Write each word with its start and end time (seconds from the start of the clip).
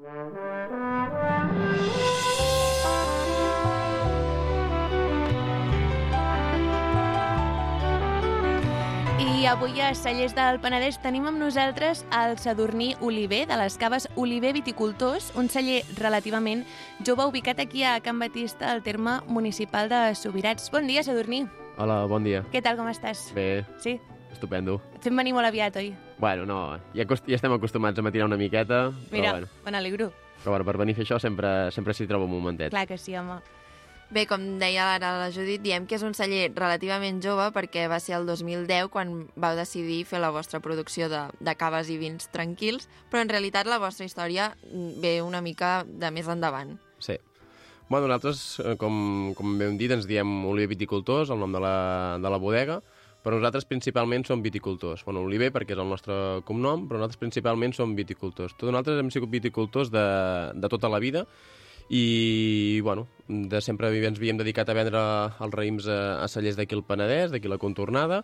I 0.00 0.06
avui 9.44 9.80
a 9.80 9.94
Cellers 9.94 10.32
del 10.32 10.56
Penedès 10.64 10.96
tenim 11.04 11.26
amb 11.28 11.36
nosaltres 11.36 12.06
el 12.16 12.38
Sadurní 12.40 12.94
Oliver, 13.04 13.44
de 13.44 13.58
les 13.60 13.76
caves 13.76 14.08
Oliver 14.16 14.54
Viticultors, 14.56 15.34
un 15.36 15.52
celler 15.52 15.82
relativament 15.98 16.64
jove 17.04 17.26
ubicat 17.28 17.60
aquí 17.60 17.84
a 17.84 17.98
Can 18.00 18.18
Batista, 18.18 18.70
al 18.72 18.80
terme 18.82 19.18
municipal 19.28 19.92
de 19.92 20.14
Subirats. 20.14 20.70
Bon 20.72 20.86
dia, 20.88 21.04
Sadurní. 21.04 21.44
Hola, 21.76 22.06
bon 22.06 22.24
dia. 22.24 22.40
Què 22.48 22.64
tal, 22.64 22.80
com 22.80 22.88
estàs? 22.88 23.34
Bé, 23.36 23.66
Sí? 23.84 24.00
Estupendo. 24.32 24.80
Et 24.94 25.02
fem 25.04 25.16
venir 25.16 25.32
molt 25.36 25.46
aviat, 25.48 25.76
oi? 25.76 25.92
Bueno, 26.18 26.46
no, 26.46 26.58
ja, 26.94 27.06
cost 27.06 27.26
ja 27.28 27.36
estem 27.38 27.52
acostumats 27.56 27.98
a 27.98 28.02
matinar 28.02 28.26
una 28.30 28.36
miqueta, 28.40 28.90
Mira, 29.10 29.32
però 29.32 29.32
bueno, 29.32 29.48
me 29.64 29.70
n'alegro. 29.76 30.12
però 30.42 30.50
bueno, 30.56 30.64
per 30.64 30.76
venir 30.78 30.94
a 30.94 30.96
fer 31.00 31.04
això 31.06 31.18
sempre, 31.20 31.70
sempre 31.72 31.94
s'hi 31.94 32.06
troba 32.06 32.24
un 32.24 32.32
momentet. 32.32 32.70
Clar 32.70 32.86
que 32.86 32.98
sí, 32.98 33.16
home. 33.16 33.40
Bé, 34.10 34.24
com 34.26 34.58
deia 34.58 34.88
ara 34.96 35.12
la 35.20 35.28
Judit, 35.30 35.62
diem 35.62 35.84
que 35.86 35.94
és 35.94 36.02
un 36.02 36.16
celler 36.18 36.48
relativament 36.56 37.20
jove 37.22 37.44
perquè 37.54 37.84
va 37.86 38.00
ser 38.02 38.16
el 38.16 38.26
2010 38.26 38.88
quan 38.90 39.28
vau 39.36 39.54
decidir 39.54 40.00
fer 40.04 40.18
la 40.18 40.32
vostra 40.34 40.58
producció 40.58 41.06
de, 41.08 41.20
de 41.38 41.54
caves 41.54 41.88
i 41.94 41.98
vins 42.00 42.26
tranquils, 42.34 42.88
però 43.08 43.22
en 43.22 43.30
realitat 43.30 43.70
la 43.70 43.78
vostra 43.78 44.04
història 44.08 44.48
ve 44.98 45.20
una 45.22 45.40
mica 45.40 45.84
de 45.86 46.10
més 46.10 46.26
endavant. 46.26 46.74
Sí. 46.98 47.20
Bueno, 47.88 48.08
nosaltres, 48.08 48.58
eh, 48.64 48.74
com, 48.78 49.32
com 49.38 49.54
hem 49.62 49.78
dit, 49.78 49.90
ens 49.94 50.06
diem 50.10 50.26
Oliver 50.46 50.68
Viticultors, 50.74 51.30
el 51.30 51.38
nom 51.38 51.52
de 51.54 51.62
la, 51.62 52.18
de 52.18 52.30
la 52.30 52.38
bodega, 52.42 52.80
però 53.24 53.36
nosaltres 53.36 53.66
principalment 53.68 54.24
som 54.26 54.42
viticultors. 54.42 55.04
Bueno, 55.04 55.24
Oliver 55.26 55.50
perquè 55.54 55.76
és 55.76 55.80
el 55.80 55.88
nostre 55.90 56.14
cognom, 56.48 56.86
però 56.88 57.00
nosaltres 57.00 57.20
principalment 57.20 57.74
som 57.76 57.96
viticultors. 57.96 58.56
Tots 58.56 58.72
nosaltres 58.72 59.00
hem 59.00 59.10
sigut 59.12 59.32
viticultors 59.32 59.92
de, 59.92 60.04
de 60.56 60.70
tota 60.72 60.88
la 60.92 61.00
vida 61.02 61.26
i, 61.90 62.80
bueno, 62.86 63.08
de 63.28 63.60
sempre 63.60 63.90
ens 63.90 64.20
havíem 64.20 64.38
dedicat 64.38 64.68
a 64.70 64.78
vendre 64.78 65.02
els 65.42 65.56
raïms 65.58 65.90
a, 65.90 66.22
a 66.22 66.30
cellers 66.30 66.56
d'aquí 66.56 66.78
al 66.78 66.86
Penedès, 66.86 67.34
d'aquí 67.34 67.50
la 67.50 67.58
contornada, 67.58 68.22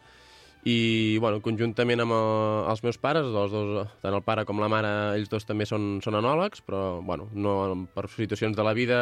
i, 0.67 1.19
bueno, 1.23 1.39
conjuntament 1.43 2.03
amb 2.03 2.15
eh, 2.15 2.71
els 2.73 2.83
meus 2.83 2.97
pares, 2.99 3.27
els 3.27 3.53
dos, 3.55 3.91
tant 4.03 4.15
el 4.15 4.25
pare 4.27 4.43
com 4.47 4.59
la 4.63 4.71
mare, 4.71 4.91
ells 5.19 5.31
dos 5.31 5.47
també 5.47 5.67
són, 5.67 6.01
són 6.03 6.19
enòlegs, 6.19 6.63
però, 6.67 6.99
bueno, 7.07 7.29
no, 7.35 7.53
per 7.95 8.09
situacions 8.11 8.57
de 8.57 8.67
la 8.67 8.75
vida 8.75 9.01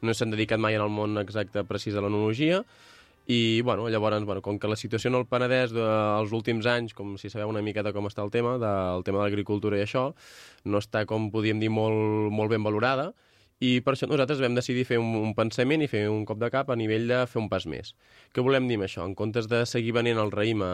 no 0.00 0.14
s'han 0.16 0.32
dedicat 0.32 0.60
mai 0.60 0.78
en 0.78 0.86
el 0.86 0.92
món 0.92 1.20
exacte 1.20 1.66
precís 1.68 1.96
de 1.96 2.04
l'enologia, 2.04 2.62
i, 3.26 3.60
bueno, 3.62 3.88
llavors, 3.88 4.24
bueno, 4.24 4.42
com 4.42 4.58
que 4.58 4.68
la 4.68 4.76
situació 4.76 5.12
en 5.12 5.18
el 5.20 5.26
Penedès 5.30 5.74
dels 5.74 6.32
últims 6.34 6.66
anys, 6.66 6.94
com 6.94 7.16
si 7.18 7.30
sabeu 7.30 7.50
una 7.52 7.62
miqueta 7.62 7.92
com 7.94 8.08
està 8.10 8.24
el 8.24 8.32
tema, 8.34 8.56
del 8.58 9.04
tema 9.06 9.20
de 9.20 9.28
l'agricultura 9.28 9.78
i 9.78 9.84
això, 9.86 10.08
no 10.64 10.82
està, 10.82 11.04
com 11.06 11.30
podíem 11.30 11.62
dir, 11.62 11.70
molt, 11.70 12.32
molt 12.34 12.50
ben 12.50 12.64
valorada, 12.66 13.12
i 13.62 13.76
per 13.86 13.94
això 13.94 14.08
nosaltres 14.10 14.40
vam 14.42 14.56
decidir 14.58 14.82
fer 14.88 14.98
un, 14.98 15.14
un 15.20 15.36
pensament 15.38 15.84
i 15.84 15.90
fer 15.90 16.08
un 16.10 16.24
cop 16.26 16.40
de 16.42 16.50
cap 16.50 16.72
a 16.72 16.76
nivell 16.78 17.06
de 17.06 17.20
fer 17.30 17.38
un 17.38 17.48
pas 17.52 17.66
més. 17.70 17.94
Què 18.34 18.42
volem 18.42 18.66
dir 18.66 18.80
amb 18.80 18.88
això? 18.88 19.06
En 19.06 19.14
comptes 19.14 19.46
de 19.46 19.62
seguir 19.70 19.94
venent 19.94 20.18
el 20.18 20.34
raïm 20.34 20.64
a 20.66 20.72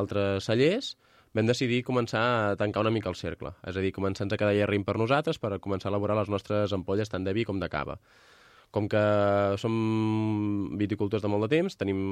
altres 0.00 0.48
cellers, 0.48 0.94
vam 1.36 1.46
decidir 1.46 1.82
començar 1.84 2.22
a 2.22 2.56
tancar 2.56 2.80
una 2.86 2.94
mica 2.94 3.10
el 3.12 3.18
cercle. 3.18 3.52
És 3.68 3.76
a 3.76 3.84
dir, 3.84 3.92
començar 3.92 4.24
a 4.26 4.40
quedar 4.40 4.56
ja 4.56 4.70
raïm 4.70 4.88
per 4.88 4.96
nosaltres 4.98 5.38
per 5.38 5.58
començar 5.60 5.90
a 5.90 5.92
elaborar 5.92 6.16
les 6.18 6.32
nostres 6.32 6.72
ampolles 6.72 7.12
tant 7.12 7.28
de 7.28 7.36
vi 7.36 7.44
com 7.44 7.60
de 7.60 7.68
cava. 7.68 8.00
Com 8.70 8.86
que 8.90 9.00
som 9.58 9.74
viticultors 10.78 11.24
de 11.24 11.30
molt 11.30 11.48
de 11.48 11.56
temps, 11.56 11.74
tenim, 11.80 12.02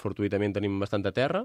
fortuitament 0.00 0.56
tenim 0.56 0.80
bastanta 0.82 1.12
terra, 1.14 1.44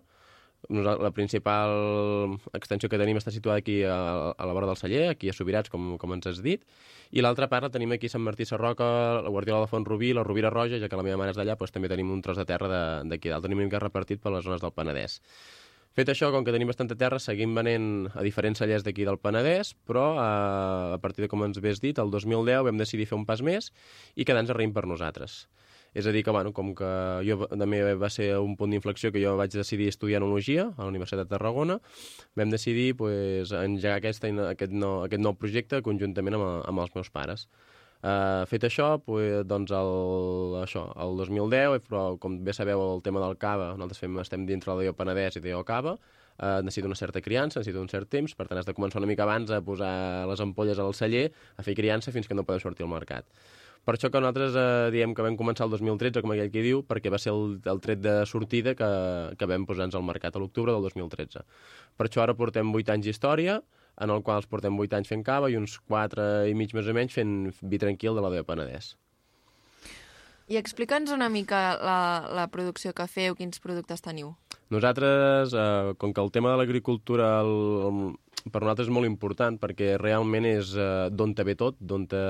la 0.70 1.12
principal 1.14 2.40
extensió 2.58 2.90
que 2.90 2.98
tenim 2.98 3.20
està 3.20 3.30
situada 3.30 3.62
aquí 3.62 3.84
a, 3.84 3.98
a 4.34 4.48
la 4.48 4.54
vora 4.58 4.66
del 4.66 4.80
celler, 4.80 5.10
aquí 5.12 5.30
a 5.30 5.36
Subirats, 5.36 5.70
com, 5.70 5.96
com 6.02 6.16
ens 6.16 6.26
has 6.32 6.42
dit, 6.42 6.64
i 7.12 7.22
l'altra 7.22 7.48
part 7.52 7.68
la 7.68 7.70
tenim 7.74 7.94
aquí 7.94 8.10
a 8.10 8.14
Sant 8.16 8.24
Martí 8.26 8.48
Sarroca, 8.50 8.88
la 9.22 9.30
Guardiola 9.30 9.66
de 9.66 9.70
Font 9.70 9.86
Rubí, 9.86 10.14
la 10.14 10.24
Rovira 10.26 10.50
Roja, 10.50 10.80
ja 10.82 10.90
que 10.90 10.98
la 10.98 11.06
meva 11.06 11.20
mare 11.22 11.36
és 11.36 11.38
d'allà, 11.38 11.58
doncs 11.60 11.76
també 11.76 11.92
tenim 11.92 12.10
un 12.12 12.24
tros 12.26 12.40
de 12.42 12.48
terra 12.50 12.72
d'aquí 13.06 13.30
dalt, 13.30 13.46
tenim 13.46 13.62
mica 13.62 13.84
repartit 13.84 14.24
per 14.24 14.34
les 14.34 14.46
zones 14.48 14.64
del 14.64 14.74
Penedès. 14.74 15.20
Fet 15.96 16.10
això, 16.12 16.28
com 16.28 16.44
que 16.44 16.52
tenim 16.52 16.68
bastanta 16.68 16.96
terra, 17.00 17.22
seguim 17.24 17.54
venent 17.56 18.10
a 18.20 18.24
diferents 18.26 18.60
cellers 18.60 18.84
d'aquí 18.84 19.06
del 19.08 19.16
Penedès, 19.16 19.70
però 19.88 20.10
eh, 20.20 20.96
a 20.96 21.00
partir 21.00 21.24
de, 21.24 21.30
com 21.32 21.46
ens 21.46 21.62
havies 21.62 21.80
dit, 21.80 22.02
el 22.04 22.12
2010 22.12 22.66
vam 22.68 22.82
decidir 22.82 23.06
fer 23.08 23.16
un 23.16 23.24
pas 23.30 23.40
més 23.40 23.70
i 24.20 24.26
quedar-nos 24.28 24.52
a 24.52 24.58
raïm 24.58 24.74
per 24.76 24.84
nosaltres. 24.92 25.46
És 25.96 26.04
a 26.04 26.12
dir, 26.12 26.26
que, 26.28 26.34
bueno, 26.36 26.52
com 26.52 26.74
que 26.76 26.90
jo 27.24 27.48
també 27.48 27.80
va 27.96 28.10
ser 28.12 28.34
un 28.44 28.58
punt 28.60 28.76
d'inflexió 28.76 29.14
que 29.16 29.22
jo 29.24 29.38
vaig 29.40 29.56
decidir 29.56 29.88
estudiar 29.88 30.20
enologia 30.20 30.66
a 30.74 30.82
la 30.82 30.90
Universitat 30.92 31.24
de 31.24 31.32
Tarragona, 31.32 31.80
vam 32.36 32.52
decidir 32.52 32.90
pues, 33.00 33.56
engegar 33.56 34.02
aquesta, 34.02 34.34
aquest, 34.50 34.76
nou, 34.76 35.06
aquest 35.08 35.24
nou 35.24 35.38
projecte 35.40 35.80
conjuntament 35.86 36.36
amb, 36.36 36.50
amb 36.68 36.84
els 36.84 36.92
meus 37.00 37.08
pares. 37.16 37.48
Uh, 38.06 38.44
fet 38.46 38.62
això, 38.68 39.00
pues, 39.02 39.40
doncs 39.50 39.72
el, 39.74 40.60
això, 40.62 40.84
el 41.02 41.16
2010, 41.18 41.80
però 41.88 42.04
com 42.22 42.36
bé 42.46 42.54
sabeu 42.54 42.84
el 42.84 43.02
tema 43.02 43.24
del 43.24 43.34
cava, 43.42 43.72
nosaltres 43.74 44.04
fem, 44.04 44.20
estem 44.22 44.44
dintre 44.46 44.76
de 44.78 44.92
Penedès 44.94 45.40
i 45.40 45.42
de 45.42 45.56
cava, 45.66 45.96
uh, 45.96 46.60
necessita 46.62 46.86
una 46.86 47.00
certa 47.00 47.24
criança, 47.26 47.64
necessita 47.64 47.82
un 47.82 47.90
cert 47.90 48.12
temps, 48.14 48.36
per 48.38 48.46
tant 48.46 48.62
has 48.62 48.68
de 48.70 48.76
començar 48.78 49.02
una 49.02 49.10
mica 49.10 49.26
abans 49.26 49.50
a 49.50 49.58
posar 49.66 50.28
les 50.30 50.44
ampolles 50.46 50.78
al 50.78 50.94
celler, 50.94 51.32
a 51.58 51.66
fer 51.66 51.74
criança 51.74 52.14
fins 52.14 52.30
que 52.30 52.38
no 52.38 52.46
podem 52.46 52.62
sortir 52.62 52.86
al 52.86 52.94
mercat. 52.94 53.26
Per 53.86 53.94
això 53.94 54.10
que 54.10 54.22
nosaltres 54.22 54.54
eh, 54.58 54.92
diem 54.94 55.14
que 55.14 55.26
vam 55.26 55.36
començar 55.38 55.66
el 55.66 55.74
2013, 55.74 56.22
com 56.26 56.34
aquell 56.34 56.50
que 56.54 56.62
diu, 56.66 56.82
perquè 56.86 57.10
va 57.14 57.20
ser 57.22 57.34
el, 57.34 57.60
el 57.70 57.82
tret 57.82 58.02
de 58.02 58.16
sortida 58.26 58.74
que, 58.78 58.88
que 59.38 59.50
vam 59.50 59.66
posar-nos 59.70 59.98
al 59.98 60.06
mercat 60.06 60.38
a 60.38 60.42
l'octubre 60.42 60.74
del 60.74 60.88
2013. 60.90 61.42
Per 61.94 62.08
això 62.08 62.24
ara 62.24 62.34
portem 62.38 62.74
8 62.74 62.96
anys 62.96 63.10
d'història, 63.10 63.60
en 64.02 64.12
el 64.12 64.22
qual 64.24 64.46
portem 64.50 64.78
8 64.80 65.00
anys 65.00 65.12
fent 65.12 65.24
cava 65.26 65.50
i 65.52 65.58
uns 65.60 65.78
4 65.88 66.46
i 66.50 66.54
mig 66.58 66.76
més 66.76 66.88
o 66.88 66.96
menys 66.96 67.16
fent 67.16 67.36
vi 67.62 67.80
tranquil 67.82 68.16
de 68.16 68.24
la 68.26 68.32
de 68.34 68.44
Penedès. 68.48 68.96
I 70.46 70.60
explica'ns 70.60 71.10
una 71.10 71.30
mica 71.34 71.60
la, 71.82 72.00
la 72.38 72.46
producció 72.54 72.94
que 72.94 73.08
feu, 73.10 73.34
quins 73.34 73.58
productes 73.64 74.04
teniu. 74.06 74.36
Nosaltres, 74.70 75.56
eh, 75.58 75.96
com 75.98 76.14
que 76.14 76.22
el 76.22 76.30
tema 76.34 76.52
de 76.52 76.60
l'agricultura 76.60 77.32
per 78.46 78.62
nosaltres 78.62 78.86
és 78.86 78.94
molt 78.94 79.10
important 79.10 79.58
perquè 79.62 79.96
realment 79.98 80.46
és 80.46 80.76
eh, 80.78 81.08
d'on 81.10 81.34
te 81.38 81.46
ve 81.48 81.56
tot, 81.58 81.78
d'on 81.80 82.06
te, 82.10 82.22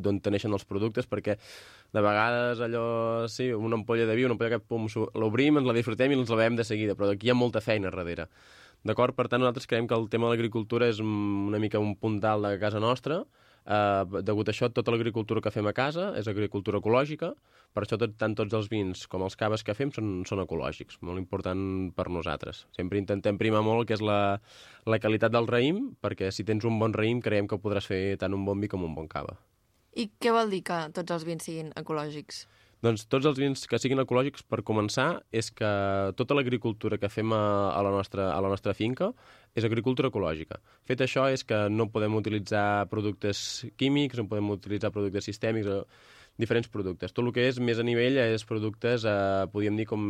te 0.00 0.32
neixen 0.32 0.54
els 0.56 0.64
productes, 0.68 1.08
perquè 1.08 1.36
de 1.92 2.04
vegades 2.04 2.62
allò, 2.64 2.86
sí, 3.28 3.50
una 3.52 3.76
ampolla 3.80 4.06
de 4.08 4.16
vi, 4.16 4.24
una 4.24 4.36
ampolla 4.36 4.56
que 4.56 4.80
l'obrim, 5.20 5.60
ens 5.60 5.68
la 5.68 5.76
disfrutem 5.76 6.12
i 6.12 6.18
ens 6.18 6.32
la 6.32 6.40
veiem 6.40 6.56
de 6.56 6.64
seguida, 6.64 6.96
però 6.96 7.12
aquí 7.12 7.28
hi 7.28 7.34
ha 7.34 7.36
molta 7.36 7.64
feina 7.64 7.92
darrere. 7.92 8.28
D'acord? 8.86 9.16
Per 9.16 9.26
tant, 9.26 9.42
nosaltres 9.42 9.66
creiem 9.66 9.88
que 9.90 9.96
el 9.96 10.08
tema 10.12 10.28
de 10.28 10.36
l'agricultura 10.36 10.86
és 10.88 11.00
una 11.02 11.58
mica 11.58 11.82
un 11.82 11.96
puntal 11.96 12.46
de 12.46 12.58
casa 12.62 12.80
nostra, 12.82 13.24
Uh, 13.68 14.22
degut 14.24 14.48
a 14.48 14.52
això, 14.54 14.70
tota 14.72 14.94
l'agricultura 14.94 15.42
que 15.44 15.50
fem 15.52 15.66
a 15.68 15.74
casa 15.76 16.06
és 16.16 16.28
agricultura 16.30 16.78
ecològica, 16.80 17.34
per 17.76 17.82
això 17.84 17.98
tot, 18.00 18.14
tant 18.16 18.32
tots 18.38 18.54
els 18.56 18.70
vins 18.72 19.02
com 19.12 19.26
els 19.26 19.36
caves 19.36 19.60
que 19.60 19.74
fem 19.76 19.90
són, 19.92 20.22
són 20.24 20.40
ecològics, 20.40 20.96
molt 21.04 21.20
important 21.20 21.60
per 21.92 22.06
nosaltres. 22.08 22.62
Sempre 22.72 22.96
intentem 23.02 23.36
primar 23.36 23.60
molt 23.66 23.84
que 23.90 23.98
és 23.98 24.00
la, 24.00 24.38
la 24.88 25.00
qualitat 25.02 25.34
del 25.36 25.50
raïm, 25.52 25.82
perquè 26.00 26.30
si 26.32 26.48
tens 26.48 26.64
un 26.64 26.80
bon 26.80 26.96
raïm 26.96 27.20
creiem 27.20 27.50
que 27.50 27.60
podràs 27.60 27.90
fer 27.90 28.16
tant 28.22 28.32
un 28.32 28.48
bon 28.48 28.64
vi 28.64 28.72
com 28.72 28.88
un 28.88 28.96
bon 28.96 29.10
cava. 29.10 29.36
I 29.92 30.08
què 30.16 30.32
vol 30.32 30.48
dir 30.48 30.62
que 30.64 30.80
tots 30.96 31.18
els 31.18 31.28
vins 31.28 31.44
siguin 31.44 31.68
ecològics? 31.76 32.46
Doncs 32.84 33.08
tots 33.10 33.26
els 33.26 33.38
vins 33.42 33.64
que 33.66 33.78
siguin 33.82 33.98
ecològics, 33.98 34.44
per 34.46 34.60
començar, 34.66 35.08
és 35.34 35.50
que 35.50 35.70
tota 36.18 36.36
l'agricultura 36.38 36.98
que 37.02 37.10
fem 37.10 37.32
a, 37.34 37.42
a, 37.72 37.80
la 37.82 37.90
nostra, 37.90 38.28
a 38.30 38.38
la 38.44 38.52
nostra 38.52 38.74
finca 38.78 39.10
és 39.58 39.66
agricultura 39.66 40.12
ecològica. 40.12 40.60
Fet 40.86 41.02
això 41.02 41.26
és 41.32 41.42
que 41.42 41.64
no 41.74 41.88
podem 41.90 42.14
utilitzar 42.20 42.86
productes 42.92 43.66
químics, 43.80 44.20
no 44.20 44.28
podem 44.30 44.54
utilitzar 44.54 44.92
productes 44.94 45.26
sistèmics, 45.26 45.66
diferents 46.38 46.70
productes. 46.70 47.12
Tot 47.12 47.26
el 47.26 47.34
que 47.34 47.48
és 47.50 47.58
més 47.58 47.82
a 47.82 47.86
nivell 47.86 48.20
és 48.22 48.46
productes, 48.46 49.04
eh, 49.04 49.46
podríem 49.50 49.76
dir, 49.80 49.88
com, 49.90 50.02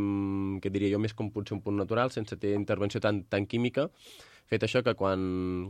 que 0.60 0.72
diria 0.74 0.92
jo, 0.92 1.00
més 1.00 1.16
com 1.16 1.32
potser 1.32 1.56
un 1.56 1.64
punt 1.64 1.80
natural, 1.80 2.12
sense 2.12 2.36
ter 2.36 2.52
intervenció 2.52 3.00
tan, 3.00 3.22
tan 3.32 3.48
química, 3.48 3.88
Fet 4.48 4.64
això 4.64 4.80
que 4.84 4.94
quan, 4.96 5.20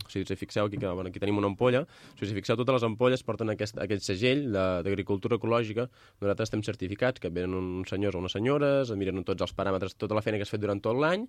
si 0.07 0.23
us 0.23 0.31
hi 0.31 0.39
fixeu, 0.39 0.69
aquí, 0.69 0.79
que, 0.79 0.87
bueno, 0.87 1.11
aquí 1.11 1.19
tenim 1.23 1.41
una 1.41 1.51
ampolla, 1.51 1.85
si 2.19 2.27
us 2.27 2.35
fixeu, 2.37 2.59
totes 2.61 2.79
les 2.79 2.87
ampolles 2.87 3.25
porten 3.27 3.51
aquest, 3.55 3.79
aquest 3.83 4.07
segell 4.07 4.45
d'agricultura 4.55 5.39
ecològica. 5.41 5.89
Nosaltres 6.23 6.49
estem 6.49 6.63
certificats, 6.67 7.19
que 7.19 7.33
venen 7.35 7.57
uns 7.59 7.91
senyors 7.91 8.15
o 8.15 8.23
unes 8.23 8.39
senyores, 8.39 8.95
miren 8.95 9.25
tots 9.27 9.49
els 9.49 9.57
paràmetres, 9.59 9.99
tota 9.99 10.15
la 10.15 10.23
feina 10.23 10.39
que 10.39 10.47
has 10.47 10.55
fet 10.55 10.63
durant 10.63 10.83
tot 10.85 10.99
l'any, 10.99 11.27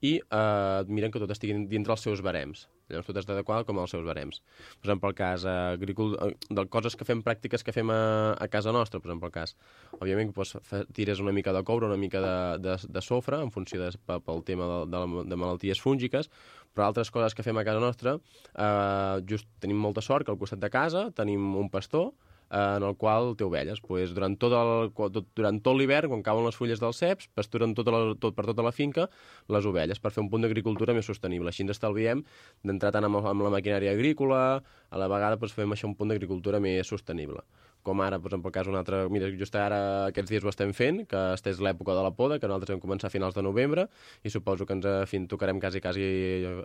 i 0.00 0.18
eh, 0.22 0.80
miren 0.86 1.10
que 1.10 1.20
tot 1.22 1.30
estigui 1.34 1.56
dintre 1.70 1.94
els 1.94 2.04
seus 2.04 2.20
barems. 2.22 2.68
Llavors 2.88 3.08
tot 3.10 3.18
està 3.20 3.34
adequat 3.34 3.66
com 3.68 3.80
als 3.82 3.90
seus 3.92 4.04
barems. 4.06 4.38
Per 4.78 4.86
exemple, 4.86 5.10
el 5.10 5.16
cas 5.18 5.44
eh, 5.44 5.56
agricul... 5.74 6.14
eh, 6.24 6.30
de 6.54 6.64
coses 6.72 6.96
que 6.96 7.04
fem, 7.04 7.20
pràctiques 7.26 7.64
que 7.66 7.74
fem 7.74 7.90
a, 7.92 7.98
a 8.38 8.48
casa 8.48 8.72
nostra, 8.72 9.00
per 9.02 9.10
exemple, 9.10 9.28
el 9.28 9.34
cas. 9.34 9.56
Òbviament, 9.98 10.30
doncs, 10.36 10.54
fa, 10.64 10.84
tires 10.96 11.20
una 11.20 11.34
mica 11.36 11.52
de 11.52 11.64
coure, 11.66 11.90
una 11.90 11.98
mica 12.00 12.22
de, 12.22 12.36
de, 12.64 12.76
de 12.88 13.02
sofre, 13.04 13.42
en 13.42 13.50
funció 13.52 13.82
de, 13.82 13.90
pe- 14.06 14.20
pel 14.24 14.44
tema 14.46 14.70
de, 14.70 14.78
de, 14.94 15.26
de 15.28 15.40
malalties 15.42 15.82
fúngiques, 15.82 16.30
però 16.72 16.88
altres 16.88 17.10
coses 17.10 17.34
que 17.34 17.44
fem 17.44 17.58
a 17.58 17.66
casa 17.66 17.82
nostra, 17.82 18.16
eh, 18.54 19.18
just 19.28 19.50
tenim 19.60 19.82
molta 19.82 20.04
sort 20.04 20.24
que 20.24 20.32
al 20.32 20.40
costat 20.40 20.62
de 20.62 20.70
casa 20.72 21.08
tenim 21.18 21.56
un 21.58 21.68
pastor, 21.74 22.12
en 22.50 22.82
el 22.82 22.96
qual 22.96 23.34
té 23.36 23.44
ovelles. 23.44 23.80
Pues, 23.84 24.14
durant 24.16 24.38
tot 24.40 24.54
el- 24.56 24.92
tot, 24.96 25.26
durant 25.36 25.60
tot 25.62 25.76
l'hivern, 25.76 26.08
quan 26.08 26.22
cauen 26.22 26.44
les 26.46 26.56
fulles 26.56 26.80
dels 26.80 26.96
ceps, 26.96 27.28
pasturen 27.34 27.74
tota 27.74 27.92
la, 27.92 28.02
tot, 28.16 28.34
per 28.34 28.46
tota 28.48 28.64
la 28.64 28.72
finca 28.72 29.08
les 29.48 29.66
ovelles 29.68 30.00
per 30.00 30.12
fer 30.12 30.22
un 30.22 30.30
punt 30.30 30.42
d'agricultura 30.42 30.94
més 30.96 31.06
sostenible. 31.06 31.48
Així 31.48 31.62
ens 31.66 31.76
estalviem 31.76 32.24
d'entrar 32.64 32.92
tant 32.92 33.04
amb, 33.04 33.20
amb 33.20 33.42
la 33.42 33.50
maquinària 33.52 33.92
agrícola, 33.92 34.62
a 34.88 34.98
la 34.98 35.08
vegada 35.08 35.36
doncs, 35.36 35.52
fem 35.56 35.72
això 35.72 35.88
un 35.88 35.96
punt 35.96 36.08
d'agricultura 36.08 36.60
més 36.60 36.86
sostenible. 36.86 37.44
Com 37.86 38.00
ara, 38.02 38.18
doncs, 38.18 38.34
en 38.34 38.42
el 38.44 38.52
cas, 38.52 38.66
un 38.66 38.76
altre... 38.76 39.04
Mira, 39.08 39.28
just 39.38 39.54
ara 39.56 39.78
aquests 40.08 40.32
dies 40.32 40.44
ho 40.44 40.50
estem 40.50 40.72
fent, 40.76 41.04
que 41.08 41.20
esta 41.36 41.48
és 41.52 41.60
l'època 41.62 41.94
de 41.94 42.02
la 42.02 42.10
poda, 42.10 42.40
que 42.40 42.48
nosaltres 42.50 42.74
vam 42.74 42.82
començar 42.82 43.08
a 43.08 43.14
finals 43.14 43.36
de 43.36 43.44
novembre, 43.46 43.86
i 44.26 44.32
suposo 44.34 44.66
que 44.66 44.74
ens 44.76 44.84
eh, 44.84 45.06
fin, 45.06 45.28
tocarem 45.30 45.60
quasi, 45.62 45.80
quasi 45.80 46.04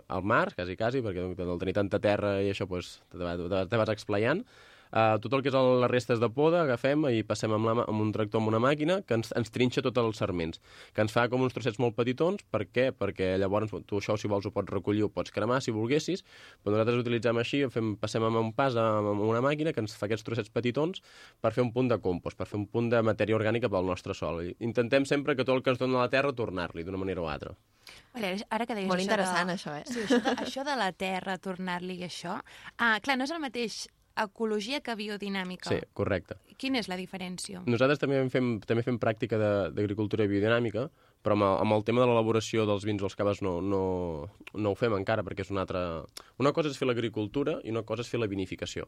al 0.08 0.24
març, 0.26 0.56
quasi, 0.58 0.76
quasi, 0.76 1.04
perquè 1.06 1.24
al 1.46 1.60
tenir 1.62 1.76
tanta 1.78 2.00
terra 2.02 2.40
i 2.42 2.50
això, 2.50 2.66
doncs, 2.68 2.98
te, 3.14 3.18
te, 3.20 3.66
te 3.70 3.80
vas 3.80 3.92
explayant. 3.94 4.42
Uh, 4.94 5.16
tot 5.18 5.32
el 5.34 5.42
que 5.42 5.50
és 5.50 5.56
el, 5.58 5.68
les 5.82 5.90
restes 5.90 6.20
de 6.22 6.28
poda 6.30 6.60
agafem 6.62 7.02
i 7.10 7.24
passem 7.26 7.50
amb, 7.50 7.66
la, 7.66 7.82
amb 7.82 8.02
un 8.04 8.12
tractor 8.14 8.38
amb 8.38 8.52
una 8.52 8.60
màquina 8.62 9.00
que 9.02 9.16
ens, 9.18 9.32
ens 9.34 9.50
trinxa 9.50 9.82
tots 9.82 9.98
els 9.98 10.20
serments, 10.22 10.60
que 10.94 11.02
ens 11.02 11.10
fa 11.10 11.24
com 11.32 11.42
uns 11.42 11.56
trossets 11.56 11.80
molt 11.82 11.96
petitons. 11.98 12.44
Per 12.54 12.62
què? 12.70 12.84
Perquè 12.94 13.32
llavors 13.42 13.74
tu 13.90 13.98
això, 13.98 14.14
si 14.20 14.30
vols, 14.30 14.46
ho 14.46 14.52
pots 14.54 14.70
recollir, 14.70 15.02
ho 15.02 15.10
pots 15.10 15.34
cremar, 15.34 15.58
si 15.64 15.74
volguessis, 15.74 16.22
però 16.62 16.76
nosaltres 16.76 17.00
ho 17.00 17.02
utilitzem 17.02 17.42
així, 17.42 17.64
fem, 17.74 17.96
passem 17.98 18.22
amb 18.22 18.38
un 18.38 18.52
pas 18.54 18.78
amb, 18.78 19.10
amb 19.16 19.26
una 19.26 19.42
màquina 19.42 19.74
que 19.74 19.82
ens 19.82 19.96
fa 19.98 20.06
aquests 20.06 20.28
trossets 20.28 20.54
petitons 20.54 21.02
per 21.42 21.50
fer 21.56 21.66
un 21.66 21.74
punt 21.74 21.90
de 21.90 21.98
compost, 21.98 22.38
per 22.38 22.46
fer 22.46 22.60
un 22.60 22.68
punt 22.70 22.92
de 22.94 23.02
matèria 23.02 23.34
orgànica 23.34 23.72
pel 23.72 23.90
nostre 23.90 24.14
sol. 24.14 24.44
I 24.46 24.54
intentem 24.62 25.08
sempre 25.10 25.34
que 25.34 25.42
tot 25.42 25.56
el 25.56 25.66
que 25.66 25.74
ens 25.74 25.82
dona 25.82 26.04
la 26.04 26.12
terra 26.12 26.30
tornar-li 26.30 26.86
d'una 26.86 27.02
manera 27.02 27.24
o 27.24 27.28
altra. 27.32 27.56
Vale, 28.14 28.36
ara 28.54 28.64
que 28.64 28.78
deies 28.78 28.88
Molt 28.88 29.02
això 29.02 29.10
interessant, 29.10 29.50
de... 29.50 29.58
això, 29.58 29.74
eh? 29.74 29.84
Sí, 29.90 30.06
això 30.06 30.22
de, 30.22 30.36
això 30.46 30.64
de 30.70 30.78
la 30.78 30.88
terra, 30.94 31.36
tornar-li 31.42 31.98
això... 32.06 32.38
Ah, 32.78 32.96
clar, 33.02 33.18
no 33.18 33.26
és 33.26 33.34
el 33.34 33.42
mateix 33.42 33.82
ecologia 34.16 34.80
que 34.80 34.94
biodinàmica. 34.94 35.70
Sí, 35.70 35.78
correcte. 35.92 36.36
Quina 36.56 36.78
és 36.78 36.88
la 36.88 36.96
diferència? 36.96 37.62
Nosaltres 37.66 37.98
també 37.98 38.20
fem, 38.30 38.60
també 38.62 38.84
fem 38.86 38.98
pràctica 38.98 39.38
de- 39.40 39.70
d'agricultura 39.74 40.26
biodinàmica, 40.30 40.88
però 41.24 41.32
amb 41.34 41.42
el, 41.42 41.56
amb 41.64 41.72
el 41.78 41.84
tema 41.84 42.00
de 42.02 42.06
l'elaboració 42.06 42.66
dels 42.66 42.84
vins 42.84 43.02
o 43.02 43.08
els 43.08 43.16
caves 43.16 43.42
no, 43.42 43.60
no, 43.60 44.28
no 44.54 44.70
ho 44.70 44.74
fem 44.78 44.94
encara, 44.94 45.24
perquè 45.24 45.40
és 45.46 45.50
una 45.50 45.62
altra... 45.64 46.04
Una 46.38 46.52
cosa 46.52 46.68
és 46.70 46.78
fer 46.78 46.86
l'agricultura 46.86 47.58
i 47.64 47.70
una 47.74 47.82
cosa 47.82 48.02
és 48.02 48.08
fer 48.12 48.20
la 48.20 48.26
vinificació. 48.30 48.86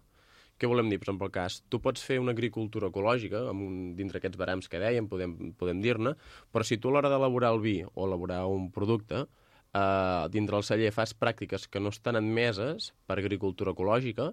Què 0.57 0.69
volem 0.71 0.89
dir? 0.89 0.97
Per 0.99 1.05
exemple, 1.11 1.27
el 1.27 1.33
cas, 1.35 1.59
tu 1.69 1.81
pots 1.85 2.01
fer 2.01 2.17
una 2.19 2.33
agricultura 2.33 2.89
ecològica, 2.89 3.43
amb 3.51 3.61
un, 3.67 3.75
dintre 3.97 4.19
aquests 4.23 4.39
barams 4.41 4.69
que 4.73 4.79
dèiem, 4.81 5.09
podem, 5.09 5.35
podem 5.59 5.83
dir-ne, 5.85 6.15
però 6.53 6.65
si 6.65 6.79
tu 6.79 6.89
a 6.89 6.93
l'hora 6.97 7.11
d'elaborar 7.13 7.51
el 7.53 7.61
vi 7.61 7.83
o 7.85 8.07
elaborar 8.07 8.47
un 8.49 8.71
producte, 8.73 9.27
eh, 9.75 10.29
dintre 10.33 10.57
el 10.57 10.65
celler 10.65 10.93
fas 10.97 11.13
pràctiques 11.19 11.69
que 11.69 11.81
no 11.81 11.91
estan 11.93 12.17
admeses 12.17 12.93
per 13.07 13.19
agricultura 13.19 13.75
ecològica, 13.77 14.31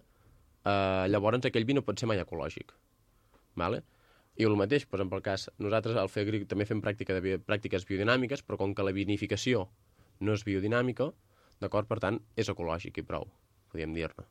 eh, 0.65 1.05
llavors 1.09 1.45
aquell 1.49 1.67
vi 1.69 1.77
no 1.77 1.85
pot 1.85 1.99
ser 1.99 2.09
mai 2.09 2.21
ecològic. 2.23 2.73
Vale? 3.59 3.83
I 4.35 4.47
el 4.49 4.55
mateix, 4.57 4.87
exemple, 4.97 5.19
el 5.21 5.25
cas, 5.25 5.49
nosaltres 5.61 5.97
al 6.01 6.09
fer, 6.09 6.25
també 6.49 6.65
fem 6.65 6.81
pràctica 6.81 7.13
de 7.13 7.21
bi 7.21 7.35
pràctiques 7.37 7.85
biodinàmiques, 7.89 8.41
però 8.41 8.57
com 8.57 8.73
que 8.73 8.85
la 8.85 8.95
vinificació 8.95 9.67
no 10.19 10.33
és 10.33 10.45
biodinàmica, 10.47 11.11
d'acord, 11.61 11.89
per 11.89 11.99
tant, 12.01 12.17
és 12.35 12.49
ecològic 12.49 12.97
i 12.97 13.05
prou, 13.05 13.29
podríem 13.69 13.93
dir-ne. 13.93 14.25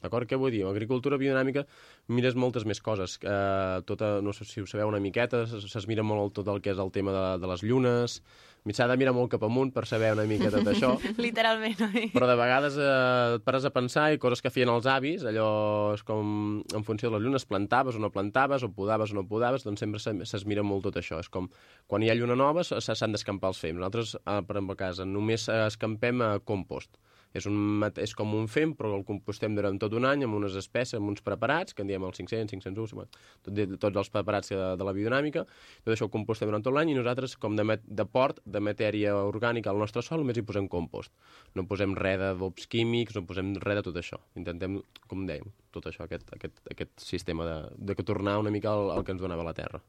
D'acord? 0.00 0.26
Què 0.28 0.36
vull 0.40 0.50
dir? 0.54 0.62
En 0.64 0.70
agricultura 0.72 1.18
biodinàmica 1.20 1.66
mires 2.08 2.34
moltes 2.34 2.64
més 2.64 2.80
coses. 2.80 3.18
Eh, 3.22 3.80
tota, 3.86 4.20
no 4.24 4.32
sé 4.32 4.44
si 4.48 4.60
ho 4.62 4.66
sabeu 4.66 4.88
una 4.88 5.00
miqueta, 5.00 5.42
es 5.44 5.76
es 5.76 5.86
mira 5.88 6.02
molt 6.02 6.22
el- 6.24 6.32
tot 6.32 6.48
el 6.48 6.60
que 6.64 6.70
és 6.72 6.78
el 6.78 6.90
tema 6.90 7.12
de, 7.12 7.26
de 7.42 7.46
les 7.50 7.62
llunes, 7.62 8.22
s'ha 8.76 8.86
de 8.86 8.96
mirar 9.00 9.12
molt 9.16 9.30
cap 9.32 9.42
amunt 9.44 9.70
per 9.72 9.86
saber 9.88 10.12
una 10.12 10.24
mica 10.28 10.50
tot 10.52 10.66
això, 10.68 10.90
Literalment, 11.18 11.78
oi? 11.94 12.10
però 12.12 12.26
de 12.28 12.36
vegades 12.36 12.76
eh, 12.76 13.36
et 13.38 13.44
pares 13.44 13.64
a 13.64 13.70
pensar 13.72 14.10
i 14.12 14.18
coses 14.20 14.42
que 14.44 14.50
feien 14.52 14.68
els 14.72 14.86
avis, 14.86 15.24
allò 15.24 15.92
és 15.94 16.02
com 16.04 16.62
en 16.74 16.84
funció 16.84 17.08
de 17.10 17.16
les 17.16 17.24
llunes, 17.24 17.46
plantaves 17.48 17.96
o 17.96 18.02
no 18.02 18.10
plantaves, 18.12 18.62
o 18.64 18.72
podaves 18.72 19.12
o 19.12 19.20
no 19.20 19.24
podaves, 19.28 19.64
doncs 19.64 19.80
sempre 19.80 20.00
se- 20.00 20.16
s'esmira 20.28 20.62
molt 20.62 20.84
tot 20.88 20.96
això. 21.00 21.20
És 21.20 21.28
com 21.32 21.48
quan 21.88 22.02
hi 22.04 22.10
ha 22.10 22.14
lluna 22.18 22.36
nova 22.36 22.64
s'han 22.64 23.12
d'escampar 23.16 23.48
els 23.54 23.60
fems. 23.60 23.78
Nosaltres, 23.80 24.16
eh, 24.16 24.40
per 24.44 24.56
exemple, 24.56 24.76
a 24.76 24.82
casa, 24.84 25.04
només 25.08 25.48
escampem 25.48 26.20
a 26.24 26.38
compost. 26.40 26.96
És, 27.36 27.46
un, 27.46 27.84
és 28.02 28.12
com 28.18 28.32
un 28.34 28.48
fem, 28.50 28.72
però 28.74 28.92
el 28.96 29.04
compostem 29.06 29.54
durant 29.54 29.76
tot 29.78 29.94
un 29.94 30.06
any 30.08 30.24
amb 30.26 30.34
unes 30.38 30.56
espècies, 30.58 30.98
amb 30.98 31.12
uns 31.12 31.22
preparats, 31.22 31.76
que 31.76 31.84
en 31.84 31.90
diem 31.90 32.06
el 32.06 32.14
500, 32.16 32.50
501, 32.50 33.06
tot, 33.46 33.60
tots 33.84 34.00
els 34.02 34.10
preparats 34.10 34.50
de, 34.50 34.58
de 34.80 34.86
la 34.88 34.94
biodinàmica, 34.96 35.44
tot 35.84 35.92
això 35.94 36.08
ho 36.08 36.12
compostem 36.12 36.50
durant 36.50 36.64
tot 36.66 36.74
l'any 36.74 36.90
i 36.90 36.98
nosaltres, 36.98 37.36
com 37.40 37.54
de, 37.58 37.66
de 37.86 38.06
port, 38.10 38.42
de 38.44 38.62
matèria 38.64 39.14
orgànica 39.28 39.70
al 39.70 39.78
nostre 39.78 40.02
sol, 40.02 40.24
només 40.24 40.40
hi 40.40 40.46
posem 40.46 40.66
compost. 40.72 41.14
No 41.54 41.66
posem 41.70 41.94
res 41.98 42.18
d'adobs 42.18 42.66
químics, 42.70 43.14
no 43.14 43.26
posem 43.28 43.54
res 43.62 43.80
de 43.80 43.86
tot 43.90 44.02
això. 44.02 44.18
Intentem, 44.40 44.80
com 45.06 45.22
dèiem, 45.28 45.46
tot 45.74 45.86
això, 45.90 46.08
aquest, 46.08 46.34
aquest, 46.34 46.62
aquest 46.74 47.06
sistema 47.06 47.46
de, 47.46 47.58
de 47.78 47.94
que 47.94 48.06
tornar 48.06 48.40
una 48.42 48.50
mica 48.50 48.74
al, 48.74 48.90
al 48.96 49.06
que 49.06 49.14
ens 49.14 49.22
donava 49.22 49.46
la 49.46 49.54
terra. 49.54 49.82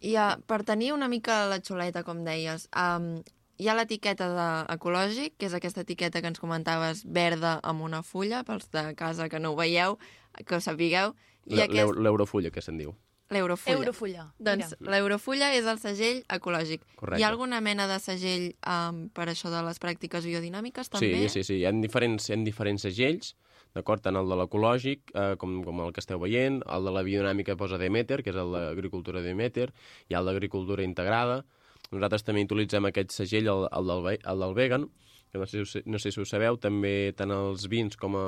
I 0.00 0.14
uh, 0.16 0.36
per 0.48 0.62
tenir 0.64 0.94
una 0.94 1.08
mica 1.12 1.42
la 1.48 1.60
xuleta, 1.60 2.04
com 2.06 2.22
deies, 2.24 2.68
um, 2.72 3.18
hi 3.60 3.68
ha 3.68 3.74
l'etiqueta 3.76 4.30
de 4.32 4.48
ecològic, 4.74 5.34
que 5.36 5.50
és 5.50 5.54
aquesta 5.56 5.84
etiqueta 5.84 6.22
que 6.24 6.30
ens 6.32 6.40
comentaves, 6.40 7.04
verda 7.04 7.58
amb 7.62 7.84
una 7.84 8.00
fulla, 8.02 8.40
pels 8.48 8.70
de 8.72 8.86
casa 8.96 9.28
que 9.28 9.38
no 9.42 9.52
ho 9.52 9.58
veieu, 9.58 9.98
que 10.46 10.56
ho 10.56 10.60
sapigueu. 10.64 11.12
I 11.46 11.56
L'e- 11.58 11.66
aquest... 11.68 11.96
L'eurofulla, 12.00 12.50
que 12.54 12.64
se'n 12.64 12.80
diu. 12.80 12.94
L'eurofulla. 13.30 13.76
Eurofulla. 13.78 14.24
Doncs 14.42 14.72
l'eurofulla 14.82 15.52
és 15.54 15.66
el 15.70 15.78
segell 15.78 16.24
ecològic. 16.34 16.82
Correcte. 16.98 17.20
Hi 17.20 17.22
ha 17.22 17.28
alguna 17.30 17.60
mena 17.62 17.86
de 17.86 18.00
segell 18.02 18.48
um, 18.66 19.04
per 19.14 19.28
això 19.30 19.52
de 19.52 19.60
les 19.68 19.78
pràctiques 19.78 20.26
biodinàmiques, 20.26 20.90
també? 20.90 21.12
Sí, 21.28 21.28
sí, 21.36 21.44
sí. 21.46 21.60
Hi 21.60 21.68
ha 21.68 21.72
diferents, 21.76 22.26
hi 22.26 22.34
ha 22.34 22.40
diferents 22.42 22.82
segells, 22.88 23.36
d'acord? 23.76 24.02
Tant 24.02 24.18
el 24.18 24.26
de 24.26 24.34
l'ecològic, 24.40 25.12
eh, 25.14 25.36
com, 25.38 25.60
com 25.62 25.84
el 25.84 25.92
que 25.94 26.02
esteu 26.02 26.18
veient, 26.18 26.58
el 26.66 26.88
de 26.90 26.96
la 26.96 27.04
biodinàmica 27.06 27.54
posa 27.60 27.78
Demeter, 27.78 28.18
que 28.26 28.34
és 28.34 28.40
el 28.42 28.50
d'agricultura 28.56 29.22
Demeter, 29.22 29.68
hi 30.10 30.16
ha 30.16 30.24
el 30.24 30.26
d'agricultura 30.32 30.82
integrada. 30.82 31.44
Nosaltres 31.90 32.22
també 32.26 32.44
utilitzem 32.46 32.86
aquest 32.86 33.14
segell, 33.14 33.48
el, 33.50 33.66
el, 33.66 33.88
del, 33.90 34.18
el 34.32 34.44
del 34.44 34.54
vegan, 34.54 34.86
que 35.30 35.38
no 35.38 35.46
sé, 35.46 35.64
si 35.66 35.82
no 35.86 35.98
sé 35.98 36.12
si 36.14 36.20
ho 36.20 36.26
sabeu, 36.26 36.58
també 36.58 37.12
tant 37.18 37.32
els 37.34 37.66
vins 37.70 37.98
com 37.98 38.16
a 38.18 38.26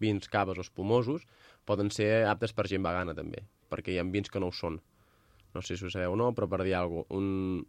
vins 0.00 0.28
caves 0.32 0.60
o 0.60 0.64
espumosos 0.64 1.24
poden 1.68 1.90
ser 1.92 2.26
aptes 2.30 2.52
per 2.56 2.68
gent 2.70 2.84
vegana, 2.84 3.14
també, 3.16 3.42
perquè 3.72 3.94
hi 3.94 3.98
ha 4.00 4.06
vins 4.06 4.30
que 4.32 4.40
no 4.40 4.52
ho 4.52 4.54
són. 4.54 4.78
No 5.56 5.62
sé 5.64 5.76
si 5.76 5.86
ho 5.86 5.90
sabeu 5.92 6.12
o 6.12 6.20
no, 6.20 6.30
però 6.36 6.48
per 6.52 6.60
dir 6.64 6.76
alguna 6.76 7.04
cosa, 7.08 7.16
un, 7.16 7.64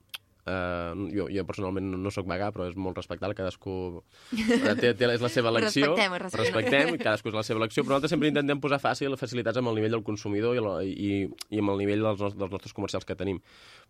Uh, 0.48 1.10
jo, 1.12 1.26
jo 1.28 1.44
personalment 1.44 1.90
no, 2.00 2.08
sóc 2.14 2.24
vegà, 2.30 2.54
però 2.56 2.70
és 2.70 2.76
molt 2.80 2.96
respectable, 2.96 3.36
cadascú 3.36 3.74
eh, 4.32 4.76
té, 4.80 4.94
té, 4.96 5.10
és 5.12 5.20
la 5.20 5.28
seva 5.28 5.50
elecció. 5.52 5.90
Respectem, 5.90 6.14
respectem. 6.24 6.44
respectem, 6.46 6.92
cadascú 7.02 7.28
és 7.34 7.36
la 7.36 7.44
seva 7.44 7.60
elecció, 7.60 7.84
però 7.84 7.98
nosaltres 7.98 8.14
sempre 8.14 8.30
intentem 8.32 8.62
posar 8.64 8.80
fàcil 8.80 9.18
facilitats 9.20 9.60
amb 9.60 9.68
el 9.74 9.76
nivell 9.76 9.98
del 9.98 10.06
consumidor 10.08 10.56
i, 10.56 10.62
la, 10.64 10.76
i, 10.88 11.10
i 11.52 11.60
amb 11.60 11.74
el 11.74 11.82
nivell 11.82 12.06
dels, 12.06 12.24
nos- 12.24 12.38
dels 12.40 12.54
nostres 12.56 12.72
comercials 12.78 13.04
que 13.04 13.18
tenim. 13.20 13.42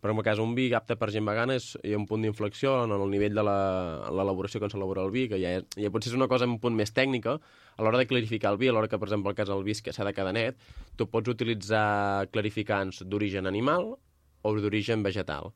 Però 0.01 0.15
en 0.15 0.17
el 0.17 0.25
cas 0.25 0.41
un 0.41 0.55
vi 0.57 0.65
apte 0.73 0.97
per 0.97 1.11
gent 1.13 1.29
vegana 1.29 1.59
és, 1.59 1.75
hi 1.85 1.93
ha 1.93 2.01
un 2.01 2.07
punt 2.09 2.25
d'inflexió 2.25 2.73
en 2.87 2.95
el 2.97 3.05
nivell 3.13 3.37
de 3.37 3.45
la- 3.45 4.09
l'elaboració 4.17 4.63
que 4.63 4.71
s'elabora 4.73 5.05
el 5.05 5.13
vi, 5.13 5.27
que 5.29 5.37
ja, 5.43 5.53
ja 5.77 5.93
potser 5.93 6.09
és 6.09 6.17
una 6.17 6.27
cosa 6.31 6.49
un 6.49 6.57
punt 6.63 6.73
més 6.73 6.89
tècnica, 6.97 7.37
a 7.77 7.85
l'hora 7.85 8.01
de 8.01 8.07
clarificar 8.09 8.55
el 8.55 8.57
vi, 8.57 8.71
a 8.71 8.73
l'hora 8.73 8.89
que, 8.89 8.97
per 8.97 9.11
exemple, 9.11 9.29
el 9.29 9.37
cas 9.37 9.53
del 9.53 9.61
vi 9.61 9.77
que 9.77 9.93
s'ha 9.93 10.09
de 10.09 10.15
quedar 10.17 10.33
net, 10.33 10.57
tu 10.97 11.05
pots 11.05 11.29
utilitzar 11.29 12.25
clarificants 12.33 13.03
d'origen 13.05 13.45
animal 13.45 13.93
o 14.41 14.57
d'origen 14.57 15.05
vegetal. 15.05 15.53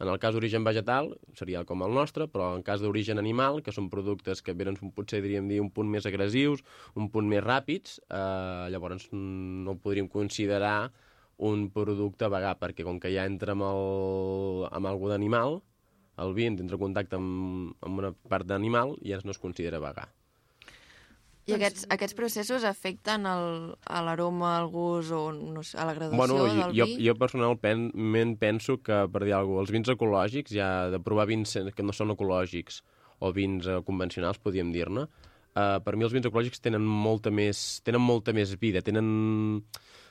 En 0.00 0.08
el 0.08 0.16
cas 0.20 0.32
d'origen 0.32 0.64
vegetal, 0.64 1.10
seria 1.36 1.60
com 1.68 1.82
el 1.84 1.92
nostre, 1.92 2.24
però 2.32 2.54
en 2.56 2.62
cas 2.64 2.80
d'origen 2.80 3.20
animal, 3.20 3.60
que 3.64 3.74
són 3.76 3.90
productes 3.92 4.40
que 4.40 4.54
venen 4.56 4.78
potser, 4.96 5.20
diríem 5.20 5.48
dir, 5.50 5.58
un 5.60 5.68
punt 5.76 5.90
més 5.92 6.08
agressius, 6.08 6.62
un 6.96 7.10
punt 7.12 7.28
més 7.28 7.44
ràpids, 7.44 7.98
eh, 8.08 8.70
llavors 8.72 9.10
no 9.12 9.76
podríem 9.84 10.08
considerar 10.08 10.90
un 11.50 11.68
producte 11.74 12.28
vegà, 12.32 12.54
perquè 12.60 12.84
com 12.84 13.00
que 13.00 13.12
ja 13.12 13.26
entra 13.28 13.52
amb, 13.52 13.66
el, 13.68 14.64
amb 14.72 14.88
algú 14.88 15.12
d'animal, 15.12 15.60
el 16.20 16.34
vi 16.36 16.48
entra 16.48 16.66
en 16.66 16.82
contacte 16.86 17.20
amb, 17.20 17.76
amb 17.84 18.02
una 18.02 18.14
part 18.32 18.48
d'animal 18.48 18.96
i 19.00 19.12
ja 19.12 19.20
no 19.24 19.36
es 19.36 19.40
considera 19.40 19.80
vegà. 19.84 20.08
I 21.48 21.54
aquests, 21.56 21.86
aquests 21.90 22.14
processos 22.14 22.64
afecten 22.68 23.24
el- 23.26 23.72
a 23.86 24.02
l'aroma, 24.04 24.58
al 24.58 24.68
gust 24.70 25.10
o 25.16 25.32
no 25.32 25.62
sé, 25.62 25.78
a 25.78 25.84
la 25.88 25.94
graduació 25.94 26.16
Bueno, 26.20 26.36
jo, 26.46 26.68
del 26.68 26.76
jo, 26.76 26.84
vi? 26.86 27.06
jo 27.08 27.14
personalment 27.18 28.38
penso 28.38 28.78
que, 28.82 29.08
per 29.10 29.24
dir 29.24 29.32
alguna 29.34 29.58
cosa, 29.60 29.64
els 29.66 29.72
vins 29.74 29.88
ecològics, 29.88 30.52
ja 30.54 30.90
de 30.90 31.00
provar 31.00 31.26
vins 31.26 31.56
que 31.74 31.82
no 31.82 31.92
són 31.96 32.10
ecològics 32.14 32.82
o 33.20 33.32
vins 33.32 33.66
eh, 33.66 33.80
convencionals, 33.84 34.38
podríem 34.38 34.70
dir-ne, 34.72 35.06
eh, 35.56 35.78
per 35.84 35.96
mi 35.96 36.04
els 36.04 36.12
vins 36.12 36.26
ecològics 36.28 36.60
tenen 36.60 36.84
molta 36.86 37.30
més, 37.30 37.80
tenen 37.84 38.00
molta 38.00 38.32
més 38.36 38.54
vida, 38.60 38.82
tenen... 38.82 39.64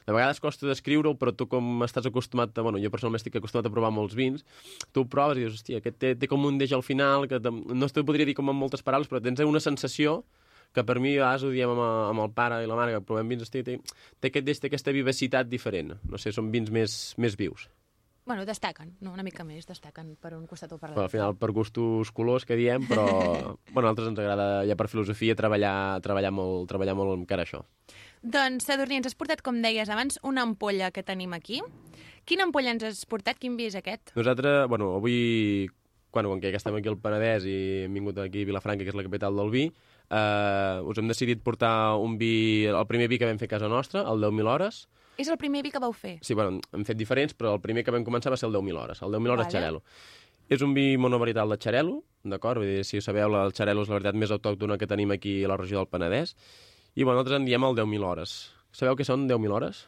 De 0.10 0.14
vegades 0.16 0.40
costa 0.42 0.66
descriure-ho, 0.66 1.14
però 1.22 1.30
tu 1.38 1.46
com 1.46 1.84
estàs 1.86 2.08
acostumat 2.10 2.58
a... 2.58 2.64
Bueno, 2.66 2.80
jo 2.82 2.90
personalment 2.90 3.20
estic 3.22 3.36
acostumat 3.38 3.68
a 3.68 3.70
provar 3.70 3.92
molts 3.94 4.16
vins, 4.18 4.42
tu 4.92 5.04
ho 5.04 5.06
proves 5.06 5.38
i 5.38 5.44
dius, 5.44 5.60
hòstia, 5.60 5.78
aquest 5.84 6.00
té, 6.02 6.16
té 6.18 6.26
com 6.28 6.48
un 6.50 6.58
deix 6.58 6.74
al 6.74 6.82
final, 6.82 7.28
que 7.30 7.38
te- 7.40 7.52
no 7.54 7.88
t'ho 7.94 8.02
podria 8.08 8.26
dir 8.26 8.34
com 8.34 8.50
amb 8.50 8.58
moltes 8.58 8.82
paraules, 8.82 9.06
però 9.08 9.22
tens 9.22 9.40
una 9.46 9.62
sensació 9.62 10.24
que 10.76 10.84
per 10.86 11.00
mi, 11.02 11.16
a 11.18 11.24
vegades 11.24 11.44
ho 11.48 11.52
diem 11.54 11.72
amb, 11.74 11.84
amb 12.14 12.26
el 12.28 12.32
pare 12.38 12.62
i 12.64 12.70
la 12.70 12.78
mare, 12.78 12.94
que 12.98 13.02
provem 13.06 13.28
vins, 13.32 13.44
hosti, 13.46 13.64
té, 13.66 13.80
té, 14.20 14.32
aquest, 14.32 14.62
té 14.62 14.70
aquesta 14.70 14.94
vivacitat 14.96 15.50
diferent. 15.50 15.96
No 16.10 16.22
sé, 16.22 16.34
són 16.36 16.52
vins 16.54 16.70
més, 16.74 17.00
més 17.18 17.38
vius. 17.40 17.68
Bueno, 18.30 18.44
destaquen, 18.46 18.92
no, 19.02 19.10
una 19.16 19.24
mica 19.26 19.42
més, 19.42 19.66
destaquen 19.66 20.12
per 20.22 20.36
un 20.38 20.44
costat 20.46 20.70
o 20.76 20.78
per 20.78 20.92
Però 20.92 21.00
al 21.00 21.08
l'altre. 21.08 21.18
final 21.18 21.32
per 21.42 21.50
gustos 21.50 22.12
colors 22.14 22.46
que 22.46 22.54
diem, 22.60 22.84
però 22.86 23.08
bueno, 23.74 23.88
a 23.88 23.90
nosaltres 23.90 24.12
ens 24.12 24.22
agrada 24.22 24.50
ja 24.70 24.76
per 24.78 24.86
filosofia 24.92 25.34
treballar, 25.40 25.98
treballar, 26.06 26.30
molt, 26.38 26.68
treballar 26.70 26.94
molt 27.00 27.16
amb 27.16 27.26
cara 27.26 27.42
a 27.42 27.50
això. 27.50 27.64
Doncs, 28.22 28.68
Sadurní, 28.70 29.00
ens 29.00 29.10
has 29.10 29.18
portat, 29.18 29.42
com 29.42 29.64
deies 29.64 29.90
abans, 29.90 30.20
una 30.22 30.44
ampolla 30.46 30.92
que 30.94 31.02
tenim 31.02 31.34
aquí. 31.34 31.64
Quina 32.30 32.46
ampolla 32.46 32.76
ens 32.76 32.86
has 32.86 33.02
portat? 33.10 33.40
Quin 33.42 33.58
vi 33.58 33.66
és 33.72 33.80
aquest? 33.80 34.14
Nosaltres, 34.20 34.68
bueno, 34.70 34.92
avui, 35.00 35.66
quan, 36.14 36.30
quan 36.30 36.44
que 36.44 36.54
estem 36.54 36.78
aquí 36.78 36.92
al 36.92 37.00
Penedès 37.02 37.50
i 37.50 37.58
hem 37.88 37.98
vingut 37.98 38.22
aquí 38.22 38.44
a 38.46 38.52
Vilafranca, 38.52 38.86
que 38.86 38.94
és 38.94 39.00
la 39.00 39.08
capital 39.10 39.42
del 39.42 39.50
vi, 39.56 39.66
eh, 40.10 40.82
us 40.86 40.98
hem 41.00 41.10
decidit 41.10 41.42
portar 41.46 41.96
un 42.02 42.18
vi, 42.20 42.66
el 42.70 42.88
primer 42.90 43.08
vi 43.12 43.20
que 43.20 43.30
vam 43.30 43.40
fer 43.42 43.50
a 43.50 43.56
casa 43.56 43.70
nostra, 43.72 44.04
el 44.10 44.24
10.000 44.24 44.54
hores. 44.54 44.88
És 45.20 45.28
el 45.28 45.38
primer 45.38 45.62
vi 45.66 45.72
que 45.72 45.82
vau 45.84 45.94
fer? 45.94 46.18
Sí, 46.24 46.34
bueno, 46.34 46.62
hem 46.74 46.86
fet 46.88 46.98
diferents, 46.98 47.36
però 47.36 47.54
el 47.58 47.62
primer 47.62 47.84
que 47.84 47.92
vam 47.92 48.06
començar 48.08 48.32
va 48.32 48.40
ser 48.40 48.48
el 48.48 48.56
10.000 48.56 48.80
hores, 48.80 49.04
el 49.04 49.12
10.000 49.12 49.36
hores 49.36 49.48
Vale. 49.48 49.58
Xarel·lo. 49.58 49.84
És 50.50 50.64
un 50.66 50.74
vi 50.74 50.96
monovarietal 50.98 51.52
de 51.54 51.60
Xarel·lo, 51.62 52.00
d'acord? 52.32 52.64
Vull 52.64 52.72
dir, 52.80 52.86
si 52.88 52.98
ho 52.98 53.06
sabeu, 53.06 53.36
el 53.38 53.54
Xarel·lo 53.54 53.84
és 53.86 53.92
la 53.92 54.00
veritat 54.00 54.18
més 54.18 54.32
autòctona 54.34 54.80
que 54.82 54.88
tenim 54.90 55.12
aquí 55.14 55.44
a 55.44 55.52
la 55.52 55.60
regió 55.60 55.78
del 55.78 55.92
Penedès. 55.92 56.34
I, 56.96 57.04
bueno, 57.04 57.20
nosaltres 57.20 57.42
en 57.42 57.46
diem 57.46 57.68
el 57.68 57.78
10.000 57.78 58.08
hores. 58.08 58.38
Sabeu 58.74 58.98
què 58.98 59.06
són 59.06 59.28
10.000 59.30 59.54
hores? 59.54 59.84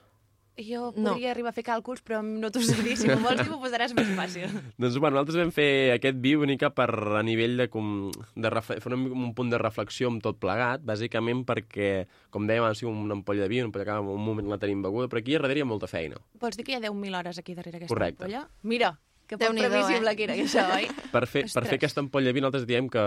Jo 0.68 0.92
No. 0.96 1.12
podria 1.14 1.32
arribar 1.32 1.50
a 1.50 1.56
fer 1.56 1.64
càlculs, 1.68 2.02
però 2.06 2.20
no 2.24 2.50
t'ho 2.52 2.62
sé 2.62 2.76
dir. 2.84 2.96
Si 2.98 3.08
m'ho 3.10 3.18
vols 3.24 3.42
dir, 3.42 3.50
m'ho 3.50 3.60
posaràs 3.62 3.94
més 3.98 4.10
fàcil. 4.18 4.48
Doncs, 4.82 4.98
bueno, 5.02 5.16
nosaltres 5.18 5.38
vam 5.42 5.52
fer 5.56 5.94
aquest 5.96 6.18
vi 6.22 6.36
una 6.36 6.52
mica 6.54 6.70
per 6.76 6.90
a 7.18 7.24
nivell 7.24 7.58
de, 7.58 7.68
com, 7.74 8.12
de 8.36 8.52
fer 8.62 8.80
un, 8.94 9.08
un 9.12 9.34
punt 9.38 9.50
de 9.54 9.58
reflexió 9.62 10.08
amb 10.12 10.22
tot 10.24 10.40
plegat, 10.42 10.82
bàsicament 10.88 11.44
perquè, 11.48 12.06
com 12.30 12.48
dèiem, 12.50 12.64
ha 12.68 12.74
sigut 12.76 12.94
una 12.96 13.18
ampolla 13.18 13.44
de 13.46 13.50
vi, 13.52 13.62
una 13.62 13.70
ampolla 13.72 13.86
que 13.88 14.00
en 14.02 14.12
un 14.16 14.26
moment 14.26 14.48
la 14.52 14.58
tenim 14.62 14.82
beguda, 14.84 15.08
però 15.12 15.20
aquí 15.24 15.34
darrere 15.38 15.62
hi 15.62 15.66
ha 15.66 15.70
molta 15.70 15.88
feina. 15.92 16.20
Vols 16.40 16.58
dir 16.60 16.66
que 16.68 16.74
hi 16.76 16.80
ha 16.80 16.84
10.000 16.88 17.18
hores 17.22 17.40
aquí 17.42 17.56
darrere 17.58 17.78
aquesta 17.82 17.94
Correcte. 17.96 18.24
ampolla? 18.26 18.46
Mira, 18.64 18.94
que 19.28 19.38
poc 19.40 19.56
previsible 19.56 20.12
eh? 20.12 20.16
que 20.20 20.24
era 20.28 20.36
això, 20.36 20.64
oi? 20.76 20.88
Per 21.16 21.26
fer, 21.26 21.46
per 21.46 21.50
Ostres. 21.52 21.70
fer 21.70 21.78
aquesta 21.80 22.02
ampolla 22.04 22.28
de 22.30 22.34
vi 22.36 22.42
nosaltres 22.44 22.68
diem 22.68 22.90
que 22.92 23.00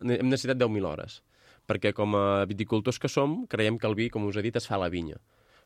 hem 0.00 0.28
necessitat 0.30 0.56
10.000 0.56 0.88
hores, 0.88 1.20
perquè 1.68 1.92
com 1.92 2.14
a 2.16 2.44
viticultors 2.48 2.98
que 3.02 3.08
som, 3.12 3.42
creiem 3.50 3.76
que 3.78 3.86
el 3.90 3.94
vi, 3.98 4.08
com 4.10 4.24
us 4.28 4.36
he 4.38 4.42
dit, 4.46 4.56
es 4.56 4.66
fa 4.68 4.76
a 4.78 4.84
la 4.86 4.88
vinya. 4.88 5.18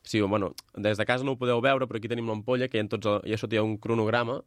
Sí, 0.03 0.21
bueno, 0.21 0.55
des 0.77 0.99
de 0.99 1.05
casa 1.07 1.25
no 1.25 1.33
ho 1.33 1.39
podeu 1.39 1.61
veure, 1.61 1.87
però 1.87 1.99
aquí 2.01 2.09
tenim 2.09 2.27
l'ampolla, 2.29 2.69
que 2.69 2.79
hi 2.79 2.85
ha 2.85 2.89
tots, 2.89 3.07
el- 3.07 3.21
hi 3.29 3.35
ha 3.35 3.39
sota 3.39 3.55
hi 3.55 3.59
ha 3.61 3.63
un 3.67 3.77
cronograma, 3.79 4.41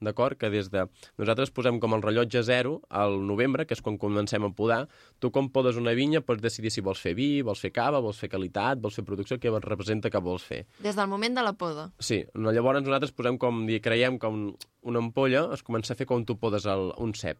d'acord? 0.00 0.36
Que 0.38 0.46
des 0.52 0.68
de... 0.70 0.84
Nosaltres 1.18 1.50
posem 1.50 1.80
com 1.82 1.94
el 1.96 2.02
rellotge 2.04 2.42
zero 2.46 2.76
al 2.88 3.16
novembre, 3.26 3.64
que 3.66 3.74
és 3.74 3.80
quan 3.82 3.96
comencem 3.98 4.44
a 4.46 4.50
podar. 4.54 4.84
Tu, 5.18 5.30
com 5.34 5.48
podes 5.50 5.74
una 5.80 5.90
vinya, 5.96 6.20
pots 6.20 6.40
decidir 6.44 6.70
si 6.70 6.84
vols 6.86 7.00
fer 7.02 7.16
vi, 7.18 7.40
vols 7.42 7.58
fer 7.64 7.72
cava, 7.74 7.98
vols 8.04 8.20
fer 8.20 8.28
qualitat, 8.30 8.78
vols 8.78 8.94
fer 8.94 9.02
producció, 9.08 9.40
què 9.42 9.50
representa 9.64 10.10
que 10.12 10.20
vols 10.22 10.44
fer. 10.46 10.66
Des 10.84 10.94
del 10.94 11.08
moment 11.10 11.34
de 11.34 11.42
la 11.42 11.54
poda. 11.58 11.88
Sí, 11.98 12.20
llavors 12.36 12.84
nosaltres 12.84 13.10
posem 13.16 13.38
com, 13.42 13.64
creiem 13.82 14.20
un, 14.30 14.52
una 14.82 15.02
ampolla 15.02 15.48
es 15.56 15.64
comença 15.66 15.94
a 15.94 15.96
fer 15.98 16.06
quan 16.06 16.22
tu 16.24 16.36
podes 16.38 16.66
el, 16.70 16.92
un 16.98 17.14
cep. 17.14 17.38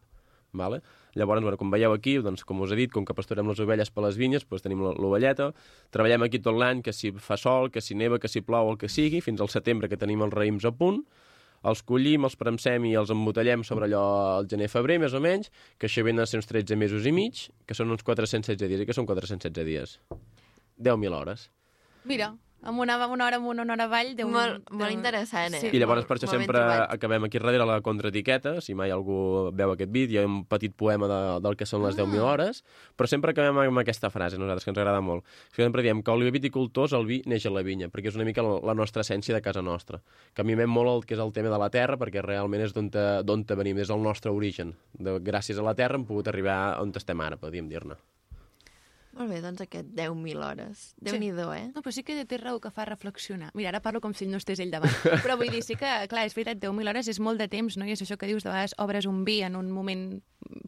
Vale? 0.52 0.80
Llavors, 1.14 1.42
bueno, 1.42 1.58
com 1.60 1.70
veieu 1.70 1.92
aquí, 1.92 2.16
doncs, 2.24 2.44
com 2.46 2.60
us 2.64 2.72
he 2.72 2.78
dit, 2.78 2.92
com 2.92 3.04
que 3.04 3.14
pastorem 3.16 3.48
les 3.50 3.60
ovelles 3.60 3.90
per 3.92 4.04
les 4.06 4.16
vinyes, 4.16 4.46
doncs 4.48 4.64
tenim 4.64 4.80
l'ovelleta, 4.86 5.50
treballem 5.94 6.24
aquí 6.24 6.40
tot 6.40 6.56
l'any, 6.56 6.80
que 6.82 6.94
si 6.94 7.12
fa 7.12 7.36
sol, 7.36 7.72
que 7.74 7.82
si 7.84 7.96
neva, 7.98 8.18
que 8.18 8.30
si 8.32 8.40
plou, 8.40 8.70
el 8.72 8.78
que 8.80 8.88
sigui, 8.88 9.20
fins 9.24 9.42
al 9.44 9.52
setembre 9.52 9.90
que 9.90 10.00
tenim 10.00 10.22
els 10.24 10.32
raïms 10.32 10.64
a 10.68 10.72
punt, 10.72 11.02
els 11.68 11.82
collim, 11.82 12.24
els 12.24 12.36
premsem 12.38 12.84
i 12.86 12.94
els 12.96 13.10
embotellem 13.10 13.64
sobre 13.66 13.88
allò 13.88 14.02
al 14.38 14.48
gener-febrer, 14.50 14.98
més 15.02 15.14
o 15.14 15.20
menys, 15.20 15.50
que 15.76 15.90
això 15.90 16.04
venen 16.06 16.22
a 16.22 16.28
ser 16.30 16.38
uns 16.40 16.50
13 16.50 16.78
mesos 16.78 17.06
i 17.06 17.12
mig, 17.12 17.48
que 17.66 17.74
són 17.74 17.90
uns 17.90 18.06
416 18.06 18.62
dies. 18.62 18.84
I 18.84 18.86
què 18.86 18.94
són 18.94 19.08
416 19.10 19.66
dies? 19.66 19.98
10.000 20.78 21.18
hores. 21.18 21.48
Mira, 22.06 22.30
amb 22.62 22.80
una, 22.80 22.96
una 23.06 23.26
hora 23.26 23.36
amunt, 23.36 23.60
una 23.60 23.72
hora 23.72 23.84
avall... 23.84 24.14
Déu, 24.18 24.28
Molt, 24.28 24.64
Déu- 24.68 24.78
molt 24.80 24.92
interessant, 24.92 25.54
eh? 25.54 25.60
Sí. 25.62 25.68
I 25.72 25.78
llavors 25.78 26.00
Molt- 26.02 26.08
per 26.08 26.16
això 26.18 26.28
sempre 26.30 26.58
trobat. 26.58 26.90
acabem 26.92 27.24
aquí 27.24 27.38
darrere 27.38 27.64
la 27.64 27.80
contraetiqueta, 27.80 28.60
si 28.60 28.74
mai 28.74 28.90
algú 28.90 29.50
veu 29.54 29.72
aquest 29.72 29.92
vídeo, 29.94 30.20
hi 30.20 30.24
ha 30.24 30.26
un 30.26 30.44
petit 30.44 30.74
poema 30.74 31.06
de, 31.08 31.20
del 31.44 31.56
que 31.56 31.66
són 31.66 31.84
les 31.86 31.96
10.000 31.96 32.18
Ah. 32.18 32.24
hores, 32.32 32.64
però 32.96 33.06
sempre 33.06 33.30
acabem 33.30 33.56
amb 33.62 33.78
aquesta 33.78 34.10
frase, 34.10 34.36
nosaltres, 34.38 34.64
que 34.64 34.70
ens 34.74 34.78
agrada 34.82 35.00
molt. 35.00 35.24
Que 35.54 35.62
sempre 35.62 35.82
diem 35.82 36.02
que 36.02 36.10
el 36.10 36.30
viticultors, 36.32 36.92
el 36.98 37.06
vi 37.06 37.22
neix 37.26 37.46
a 37.46 37.50
la 37.54 37.62
vinya, 37.62 37.88
perquè 37.88 38.08
és 38.10 38.16
una 38.18 38.24
mica 38.26 38.42
la, 38.42 38.58
la 38.60 38.74
nostra 38.74 39.02
essència 39.06 39.34
de 39.34 39.40
casa 39.40 39.62
nostra. 39.62 40.02
Que 40.34 40.42
a 40.42 40.44
mi 40.44 40.56
m'hem 40.58 40.68
molt 40.70 40.90
el 40.90 41.06
que 41.06 41.14
és 41.14 41.20
el 41.20 41.32
tema 41.32 41.48
de 41.54 41.58
la 41.58 41.70
terra, 41.70 41.96
perquè 41.96 42.20
realment 42.26 42.62
és 42.66 42.74
d'on 42.74 42.90
te- 42.90 43.22
d'on 43.22 43.44
te 43.44 43.54
venim, 43.54 43.78
és 43.78 43.90
el 43.90 44.02
nostre 44.02 44.30
origen. 44.34 44.74
De, 44.92 45.20
gràcies 45.20 45.58
a 45.58 45.62
la 45.62 45.74
terra 45.78 45.94
hem 45.96 46.04
pogut 46.04 46.26
arribar 46.28 46.80
on 46.82 46.90
estem 46.94 47.20
ara, 47.20 47.36
podríem 47.38 47.68
dir-ne. 47.70 47.94
Molt 49.18 49.30
bé, 49.32 49.40
doncs 49.42 49.60
aquest 49.64 49.88
10.000 49.98 50.38
hores. 50.46 50.84
Déu-n'hi-do, 51.02 51.48
eh? 51.54 51.66
No, 51.74 51.82
però 51.82 51.90
sí 51.92 52.04
que 52.06 52.20
té 52.24 52.38
raó 52.38 52.60
que 52.62 52.70
fa 52.70 52.84
reflexionar. 52.86 53.50
Mira, 53.58 53.72
ara 53.74 53.80
parlo 53.82 54.00
com 54.00 54.14
si 54.14 54.28
no 54.30 54.38
estés 54.38 54.60
ell 54.62 54.70
davant. 54.70 54.94
Però 55.26 55.36
vull 55.40 55.50
dir, 55.50 55.62
sí 55.66 55.74
que, 55.74 55.90
clar, 56.08 56.24
és 56.28 56.36
veritat, 56.38 56.60
10.000 56.62 56.88
hores 56.92 57.08
és 57.10 57.18
molt 57.20 57.38
de 57.42 57.48
temps, 57.50 57.76
no? 57.76 57.84
I 57.88 57.96
és 57.96 58.02
això 58.06 58.16
que 58.16 58.30
dius, 58.30 58.44
de 58.46 58.52
vegades 58.54 58.76
obres 58.78 59.06
un 59.10 59.24
vi 59.26 59.40
en 59.42 59.56
un 59.58 59.72
moment 59.74 60.20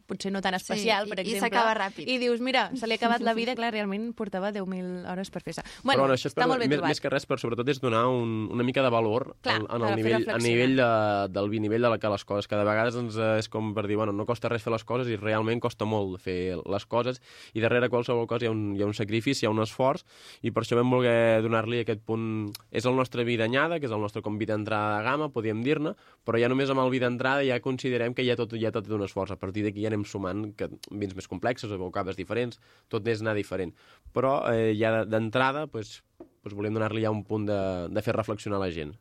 potser 0.05 0.29
no 0.33 0.41
tan 0.43 0.53
especial, 0.53 1.07
i- 1.07 1.09
per 1.09 1.19
i 1.19 1.21
exemple. 1.23 1.47
s'acaba 1.47 1.73
ràpid. 1.77 2.03
I 2.11 2.17
dius, 2.19 2.41
mira, 2.43 2.65
se 2.75 2.85
li 2.85 2.93
ha 2.93 2.99
acabat 2.99 3.21
la 3.23 3.33
vida, 3.33 3.55
clar, 3.59 3.71
realment 3.71 4.11
portava 4.13 4.51
10.000 4.51 5.07
hores 5.09 5.31
per 5.31 5.41
fer-se. 5.45 5.63
Bueno, 5.85 6.01
però 6.03 6.09
bueno, 6.09 6.17
això 6.19 6.27
és 6.27 6.33
està 6.35 6.43
per, 6.43 6.49
molt 6.51 6.59
ben 6.59 6.69
més, 6.69 6.77
trobat. 6.81 6.91
més 6.91 7.01
que 7.01 7.09
res, 7.13 7.25
però 7.29 7.39
sobretot 7.39 7.71
és 7.71 7.79
donar 7.79 8.03
un, 8.11 8.49
una 8.51 8.65
mica 8.67 8.83
de 8.83 8.91
valor 8.91 9.29
Clar, 9.41 9.61
en, 9.61 9.67
en 9.71 9.87
el 9.87 9.95
nivell, 10.01 10.27
a 10.29 10.37
nivell 10.43 10.75
de, 10.75 10.89
del 11.31 11.49
vi, 11.49 11.61
nivell 11.63 11.87
de 11.87 11.93
la, 11.95 11.99
que 12.03 12.11
les 12.11 12.25
coses, 12.27 12.49
que 12.51 12.59
de 12.59 12.67
vegades 12.67 12.99
doncs, 12.99 13.15
eh, 13.15 13.37
és 13.39 13.47
com 13.49 13.71
per 13.73 13.87
dir, 13.87 13.95
bueno, 14.01 14.11
no 14.11 14.25
costa 14.27 14.51
res 14.51 14.61
fer 14.67 14.73
les 14.75 14.83
coses 14.83 15.07
i 15.07 15.15
realment 15.15 15.63
costa 15.63 15.87
molt 15.87 16.19
fer 16.21 16.57
les 16.59 16.85
coses 16.91 17.21
i 17.55 17.63
darrere 17.63 17.87
qualsevol 17.89 18.27
cosa 18.27 18.40
hi 18.41 18.49
ha 18.49 18.53
un, 18.53 18.63
hi 18.75 18.83
ha 18.83 18.87
un 18.89 18.95
sacrifici, 18.97 19.45
hi 19.45 19.49
ha 19.49 19.53
un 19.53 19.61
esforç 19.63 20.03
i 20.45 20.51
per 20.53 20.63
això 20.63 20.77
vam 20.79 20.93
voler 20.93 21.41
donar-li 21.45 21.81
aquest 21.83 22.03
punt... 22.07 22.51
És 22.71 22.87
el 22.89 22.95
nostre 22.97 23.25
vi 23.27 23.37
d'anyada, 23.39 23.79
que 23.79 23.89
és 23.89 23.93
el 23.95 24.01
nostre 24.03 24.23
com 24.25 24.37
vi 24.39 24.47
d'entrada 24.49 24.97
de 24.97 25.05
gamma, 25.07 25.29
podríem 25.33 25.61
dir-ne, 25.65 25.93
però 26.25 26.39
ja 26.41 26.49
només 26.51 26.71
amb 26.71 26.83
el 26.83 26.91
vi 26.93 27.01
d'entrada 27.03 27.45
ja 27.47 27.59
considerem 27.63 28.15
que 28.17 28.25
ha 28.25 28.37
tot, 28.39 28.55
ha 28.55 28.73
tot 28.73 28.89
un 28.95 29.05
esforç. 29.05 29.35
A 29.35 29.39
partir 29.39 29.65
d'aquí 29.65 29.83
ja 29.83 29.91
anem 29.91 30.05
sumant 30.07 30.49
que 30.57 30.69
vins 30.89 31.15
més 31.17 31.29
complexes 31.29 31.71
o 31.71 31.91
caves 31.93 32.19
diferents, 32.19 32.59
tot 32.89 33.07
és 33.07 33.21
anar 33.21 33.35
diferent. 33.37 33.75
Però 34.15 34.39
eh, 34.51 34.73
ja 34.77 35.03
d'entrada 35.05 35.67
pues, 35.71 36.01
pues 36.41 36.55
volem 36.57 36.75
donar-li 36.75 37.05
ja 37.05 37.13
un 37.13 37.23
punt 37.27 37.47
de, 37.49 37.61
de 37.91 38.05
fer 38.05 38.15
reflexionar 38.17 38.61
la 38.61 38.71
gent. 38.73 38.95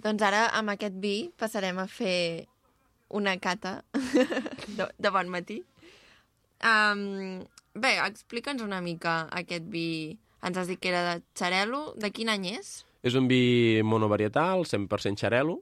Doncs 0.00 0.22
ara, 0.24 0.46
amb 0.56 0.72
aquest 0.72 0.96
vi, 1.00 1.28
passarem 1.36 1.78
a 1.78 1.86
fer 1.90 2.46
una 3.10 3.36
cata 3.42 3.82
de, 4.78 4.86
de 4.96 5.10
bon 5.12 5.28
matí. 5.28 5.60
Um, 6.60 7.42
bé, 7.74 7.96
explica'ns 8.04 8.62
una 8.62 8.80
mica 8.80 9.24
aquest 9.30 9.66
vi. 9.70 10.18
Ens 10.46 10.56
has 10.56 10.70
dit 10.70 10.80
que 10.80 10.88
era 10.88 11.02
de 11.06 11.16
xarel·lo. 11.36 11.94
De 12.00 12.10
quin 12.14 12.30
any 12.32 12.46
és? 12.56 12.80
És 13.04 13.16
un 13.16 13.28
vi 13.28 13.80
monovarietal, 13.84 14.64
100% 14.68 15.20
xarel·lo, 15.20 15.60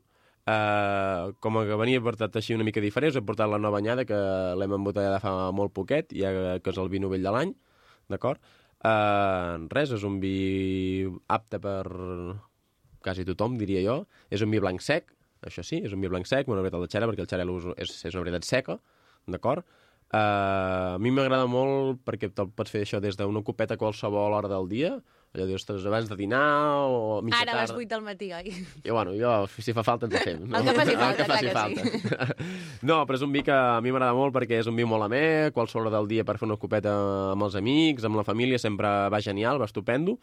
Uh, 0.48 1.34
com 1.44 1.58
que 1.66 1.76
venia 1.76 2.00
portat 2.00 2.38
així 2.38 2.54
una 2.56 2.64
mica 2.64 2.80
diferent, 2.80 3.10
us 3.12 3.18
he 3.18 3.24
portat 3.26 3.50
la 3.52 3.58
nova 3.60 3.82
anyada, 3.82 4.06
que 4.08 4.16
l'hem 4.56 4.74
embotellada 4.78 5.18
fa 5.20 5.32
molt 5.52 5.74
poquet, 5.76 6.14
ja 6.16 6.30
que 6.62 6.72
és 6.72 6.78
el 6.80 6.88
vi 6.88 7.02
novell 7.02 7.26
de 7.26 7.32
l'any, 7.34 7.52
d'acord? 8.08 8.40
Uh, 8.78 9.66
res, 9.74 9.92
és 9.92 10.06
un 10.08 10.16
vi 10.22 11.04
apte 11.36 11.60
per 11.60 11.84
quasi 13.04 13.26
tothom, 13.28 13.58
diria 13.60 13.82
jo. 13.84 13.98
És 14.32 14.44
un 14.46 14.54
vi 14.54 14.62
blanc 14.62 14.80
sec, 14.84 15.12
això 15.44 15.66
sí, 15.66 15.82
és 15.84 15.92
un 15.92 16.00
vi 16.00 16.08
blanc 16.08 16.30
sec, 16.30 16.48
una 16.48 16.62
varietat 16.62 16.86
de 16.86 16.90
xera, 16.94 17.10
perquè 17.10 17.26
el 17.26 17.30
xarel·lo 17.34 17.74
és, 17.76 17.92
és 18.08 18.14
una 18.14 18.24
varietat 18.24 18.48
seca, 18.48 18.78
d'acord? 19.28 19.68
Uh, 20.08 20.96
a 20.96 20.98
mi 21.04 21.10
m'agrada 21.12 21.44
molt 21.44 21.98
perquè 22.06 22.30
te'l 22.32 22.48
pots 22.56 22.72
fer 22.72 22.80
això 22.86 22.96
des 22.96 23.18
d'una 23.18 23.42
copeta 23.44 23.76
a 23.76 23.80
qualsevol 23.80 24.32
hora 24.32 24.48
del 24.48 24.64
dia, 24.70 24.94
allò 25.36 25.44
dius, 25.44 25.60
ostres, 25.60 25.84
abans 25.84 26.08
de 26.08 26.16
dinar 26.16 26.88
o 26.88 27.18
mitja 27.20 27.42
Ara 27.42 27.52
a 27.52 27.60
les 27.60 27.74
tarda. 27.74 27.82
8 27.84 27.90
del 27.90 28.04
matí, 28.06 28.30
oi? 28.32 28.54
I 28.88 28.94
bueno, 28.94 29.12
jo, 29.12 29.34
si 29.60 29.74
fa 29.76 29.84
falta, 29.84 30.08
ens 30.08 30.16
ho 30.16 30.22
fem. 30.24 30.46
El 30.48 30.64
que 30.64 30.74
faci 30.78 30.96
falta, 31.02 31.10
el 31.10 31.18
que 31.18 31.28
faci 31.28 31.50
clar 31.52 31.68
que 31.68 32.00
falta. 32.00 32.38
no, 32.88 33.02
però 33.04 33.20
és 33.20 33.26
un 33.26 33.34
vi 33.36 33.44
que 33.44 33.52
a 33.52 33.82
mi 33.84 33.92
m'agrada 33.92 34.16
molt 34.16 34.32
perquè 34.32 34.62
és 34.62 34.70
un 34.72 34.80
vi 34.80 34.88
molt 34.88 35.04
amè, 35.10 35.52
qualsevol 35.52 35.90
hora 35.90 35.98
del 35.98 36.08
dia 36.08 36.24
per 36.24 36.38
fer 36.40 36.48
una 36.48 36.56
copeta 36.56 36.96
amb 37.34 37.44
els 37.44 37.60
amics, 37.60 38.08
amb 38.08 38.16
la 38.16 38.24
família, 38.24 38.56
sempre 38.56 38.88
va 39.12 39.20
genial, 39.20 39.60
va 39.60 39.68
estupendo. 39.68 40.16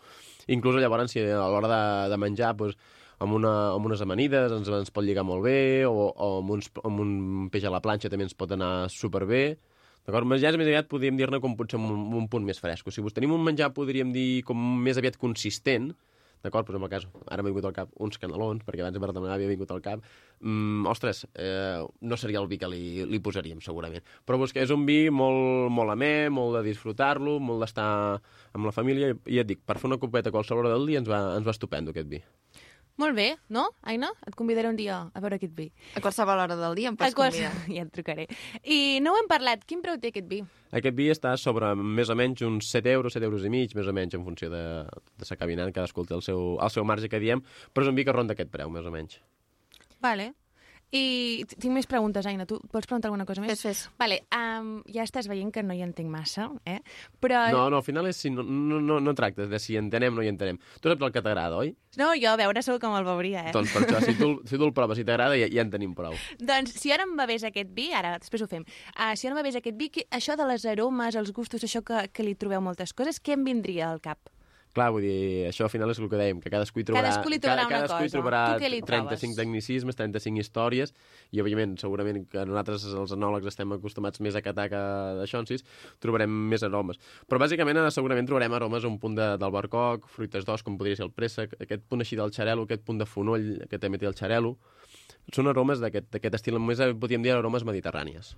Inclús 0.49 0.81
llavors, 0.81 1.13
si 1.13 1.21
a 1.21 1.45
l'hora 1.45 1.69
de, 1.69 1.83
de 2.09 2.21
menjar, 2.25 2.55
doncs, 2.57 2.73
amb, 3.19 3.37
una, 3.37 3.53
amb 3.75 3.85
unes 3.85 4.01
amanides 4.01 4.57
ens, 4.57 4.73
ens 4.81 4.91
pot 4.91 5.05
lligar 5.05 5.23
molt 5.29 5.45
bé, 5.45 5.85
o, 5.85 6.09
o 6.09 6.33
amb, 6.41 6.57
uns, 6.57 6.73
amb 6.81 7.05
un 7.05 7.15
peix 7.53 7.69
a 7.69 7.73
la 7.77 7.85
planxa 7.85 8.09
també 8.09 8.25
ens 8.25 8.33
pot 8.33 8.57
anar 8.57 8.89
superbé. 8.89 9.45
D'acord? 10.05 10.27
Menjars 10.29 10.57
més 10.61 10.69
aviat 10.69 10.89
podríem 10.89 11.17
dir-ne 11.17 11.39
com 11.41 11.55
potser 11.57 11.79
un, 11.81 12.09
un 12.13 12.27
punt 12.29 12.45
més 12.45 12.59
fresc. 12.61 12.91
Si 12.93 13.01
vos 13.01 13.15
tenim 13.15 13.33
un 13.33 13.41
menjar, 13.45 13.71
podríem 13.73 14.11
dir, 14.13 14.43
com 14.45 14.59
més 14.85 14.99
aviat 15.01 15.17
consistent, 15.17 15.89
d'acord? 16.45 16.67
Pues 16.67 16.77
en 16.77 16.85
el 16.85 16.91
cas, 16.91 17.07
ara 17.25 17.41
m'ha 17.41 17.49
vingut 17.49 17.65
al 17.65 17.73
cap 17.73 17.89
uns 18.05 18.21
canelons, 18.21 18.61
perquè 18.67 18.83
abans 18.83 18.93
de 18.93 19.01
Bartomeu 19.01 19.33
havia 19.33 19.49
vingut 19.49 19.73
al 19.73 19.81
cap. 19.81 20.05
Mm, 20.45 20.85
ostres, 20.93 21.23
eh, 21.33 21.81
no 22.05 22.21
seria 22.21 22.43
el 22.43 22.49
vi 22.51 22.61
que 22.61 22.69
li, 22.69 22.83
li 23.09 23.21
posaríem, 23.27 23.65
segurament. 23.65 24.05
Però 24.29 24.37
pues, 24.37 24.53
que 24.53 24.61
és 24.61 24.73
un 24.75 24.85
vi 24.85 25.09
molt, 25.09 25.73
molt 25.73 25.97
amè, 25.97 26.29
molt 26.29 26.59
de 26.59 26.67
disfrutar-lo, 26.69 27.39
molt 27.41 27.65
d'estar 27.65 27.89
amb 28.53 28.69
la 28.69 28.75
família, 28.75 29.15
i 29.25 29.39
ja 29.39 29.45
et 29.45 29.55
dic, 29.55 29.65
per 29.65 29.79
fer 29.81 29.89
una 29.89 30.01
copeta 30.01 30.29
a 30.29 30.37
qualsevol 30.37 30.67
hora 30.67 30.77
del 30.77 30.85
dia 30.85 31.01
ens 31.01 31.09
va, 31.09 31.31
ens 31.39 31.49
va 31.49 31.57
estupendo 31.57 31.95
aquest 31.95 32.13
vi. 32.13 32.21
Molt 32.97 33.11
bé, 33.17 33.35
no, 33.51 33.65
Aina? 33.83 34.07
Et 34.25 34.35
convidaré 34.39 34.69
un 34.71 34.77
dia 34.79 35.01
a 35.11 35.19
veure 35.19 35.35
aquest 35.35 35.51
vi. 35.57 35.65
A 35.95 36.01
qualsevol 36.03 36.39
hora 36.39 36.55
del 36.55 36.75
dia 36.79 36.87
em 36.87 36.95
pots 36.95 37.11
quals- 37.17 37.35
convidar. 37.35 37.51
Ja 37.75 37.83
et 37.83 37.91
trucaré. 37.91 38.27
I 38.63 39.01
no 39.03 39.11
ho 39.11 39.17
hem 39.19 39.27
parlat. 39.27 39.65
Quin 39.67 39.81
preu 39.83 39.97
té 39.99 40.13
aquest 40.13 40.29
vi? 40.31 40.39
Aquest 40.71 40.95
vi 40.95 41.09
està 41.11 41.33
sobre 41.37 41.73
més 41.75 42.09
o 42.09 42.15
menys 42.15 42.41
uns 42.47 42.69
7 42.71 42.93
euros, 42.95 43.13
7 43.17 43.27
euros 43.27 43.43
i 43.43 43.51
mig, 43.51 43.75
més 43.75 43.87
o 43.91 43.93
menys, 43.95 44.15
en 44.15 44.23
funció 44.23 44.47
de, 44.53 44.63
de 45.19 45.27
sa 45.27 45.35
cabinant, 45.35 45.73
cadascú 45.75 46.05
té 46.07 46.15
el 46.15 46.23
seu, 46.23 46.55
el 46.63 46.71
seu 46.71 46.87
marge 46.87 47.11
que 47.11 47.19
diem, 47.19 47.43
però 47.73 47.83
és 47.83 47.91
un 47.91 47.99
vi 47.99 48.07
que 48.07 48.15
ronda 48.15 48.31
aquest 48.37 48.51
preu, 48.53 48.71
més 48.71 48.87
o 48.87 48.91
menys. 48.95 49.19
Vale. 49.99 50.31
I 50.93 51.45
tinc 51.49 51.73
més 51.73 51.87
preguntes, 51.89 52.25
Aina. 52.29 52.45
Tu 52.47 52.57
vols 52.71 52.85
preguntar 52.85 53.09
alguna 53.09 53.25
cosa 53.25 53.41
més? 53.43 53.55
Fes, 53.55 53.63
fes. 53.65 53.95
Vale, 53.99 54.21
um, 54.35 54.77
ja 54.91 55.03
estàs 55.03 55.27
veient 55.31 55.51
que 55.51 55.63
no 55.65 55.75
hi 55.75 55.81
entenc 55.85 56.11
massa, 56.11 56.49
eh? 56.69 56.79
Però... 57.23 57.41
No, 57.51 57.65
no, 57.73 57.81
al 57.81 57.85
final 57.85 58.07
és 58.09 58.19
si 58.21 58.31
no, 58.31 58.45
no, 58.45 58.79
no, 58.83 58.99
no 59.03 59.15
tractes 59.17 59.49
de 59.51 59.59
si 59.59 59.79
entenem 59.79 60.13
o 60.13 60.21
no 60.21 60.25
hi 60.25 60.31
entenem. 60.31 60.59
Tu 60.79 60.91
saps 60.91 61.01
el 61.01 61.15
que 61.15 61.23
t'agrada, 61.25 61.57
oi? 61.63 61.73
no, 61.95 62.09
jo 62.19 62.27
a 62.31 62.35
veure 62.39 62.61
segur 62.65 62.79
com 62.83 62.95
el 62.97 63.05
veuria, 63.07 63.45
eh? 63.49 63.53
Doncs 63.55 63.71
per 63.71 63.85
això, 63.85 64.01
si 64.03 64.15
tu, 64.19 64.29
si 64.47 64.59
tu 64.59 64.67
el 64.67 64.73
proves 64.75 64.99
i 64.99 65.05
t'agrada, 65.07 65.37
ja, 65.39 65.47
ja 65.51 65.63
en 65.63 65.71
tenim 65.73 65.95
prou. 65.97 66.15
Doncs 66.39 66.75
si 66.81 66.91
ara 66.91 67.07
em 67.07 67.15
bevés 67.17 67.45
aquest 67.47 67.71
vi, 67.75 67.89
ara 67.95 68.15
després 68.19 68.43
ho 68.43 68.49
fem, 68.51 68.65
uh, 68.95 69.13
si 69.15 69.29
ara 69.29 69.35
em 69.35 69.41
bevés 69.41 69.59
aquest 69.59 69.79
vi, 69.79 69.89
que, 69.95 70.07
això 70.15 70.35
de 70.39 70.47
les 70.49 70.67
aromes, 70.69 71.15
els 71.15 71.31
gustos, 71.35 71.63
això 71.63 71.83
que, 71.85 72.07
que 72.11 72.27
li 72.27 72.35
trobeu 72.39 72.63
moltes 72.63 72.93
coses, 72.93 73.21
què 73.23 73.37
em 73.37 73.47
vindria 73.47 73.91
al 73.93 74.03
cap? 74.03 74.19
Clar, 74.75 74.89
vull 74.91 75.05
dir, 75.05 75.45
això 75.47 75.63
al 75.63 75.69
final 75.71 75.89
és 75.93 75.99
el 76.03 76.09
que 76.11 76.17
dèiem, 76.19 76.41
que 76.43 76.49
cadascú 76.51 76.81
hi 76.81 76.83
trobarà, 76.83 77.07
Cadascú 77.13 77.29
li 77.31 77.37
trobarà 77.39 77.61
ca- 77.63 77.67
una 77.69 77.75
cadascú 77.77 78.01
hi 78.03 78.09
cosa. 78.09 78.17
trobarà 78.17 78.39
Tu 78.57 78.63
què 78.65 78.69
li 78.73 78.81
trobes? 78.83 79.07
35 79.21 79.35
tecnicismes, 79.39 79.95
35 79.95 80.41
històries, 80.43 80.91
i 81.31 81.39
òbviament, 81.39 81.77
segurament 81.79 82.25
que 82.27 82.43
nosaltres, 82.45 82.83
els 82.91 83.13
enòlegs, 83.15 83.47
estem 83.47 83.71
acostumats 83.71 84.19
més 84.19 84.35
a 84.35 84.41
catar 84.43 84.65
que 84.73 84.81
d'això 85.21 85.39
en 85.39 85.47
sis, 85.47 85.63
trobarem 86.03 86.27
més 86.51 86.61
aromes. 86.67 86.99
Però 87.25 87.39
bàsicament 87.39 87.79
eh, 87.79 87.89
segurament 87.95 88.27
trobarem 88.27 88.51
aromes 88.59 88.83
a 88.83 88.87
un 88.91 88.99
punt 88.99 89.15
de, 89.15 89.29
d'albercoc, 89.39 90.09
fruites 90.11 90.43
d'os, 90.43 90.61
com 90.67 90.75
podria 90.77 90.97
ser 90.99 91.05
el 91.07 91.13
préssec, 91.15 91.55
aquest 91.63 91.87
punt 91.87 92.01
així 92.03 92.19
del 92.19 92.33
xarelo, 92.35 92.67
aquest 92.67 92.83
punt 92.83 92.99
de 92.99 93.05
fonoll 93.07 93.47
que 93.71 93.79
també 93.79 93.97
té 93.97 94.05
el 94.11 94.13
xarelo. 94.19 94.57
Són 95.33 95.47
aromes 95.47 95.79
d'aquest 95.79 96.11
d'aquest 96.11 96.35
estil, 96.35 96.59
més 96.59 96.83
eh, 96.83 96.91
podríem 96.93 97.23
dir 97.23 97.31
aromes 97.31 97.63
mediterrànies. 97.63 98.35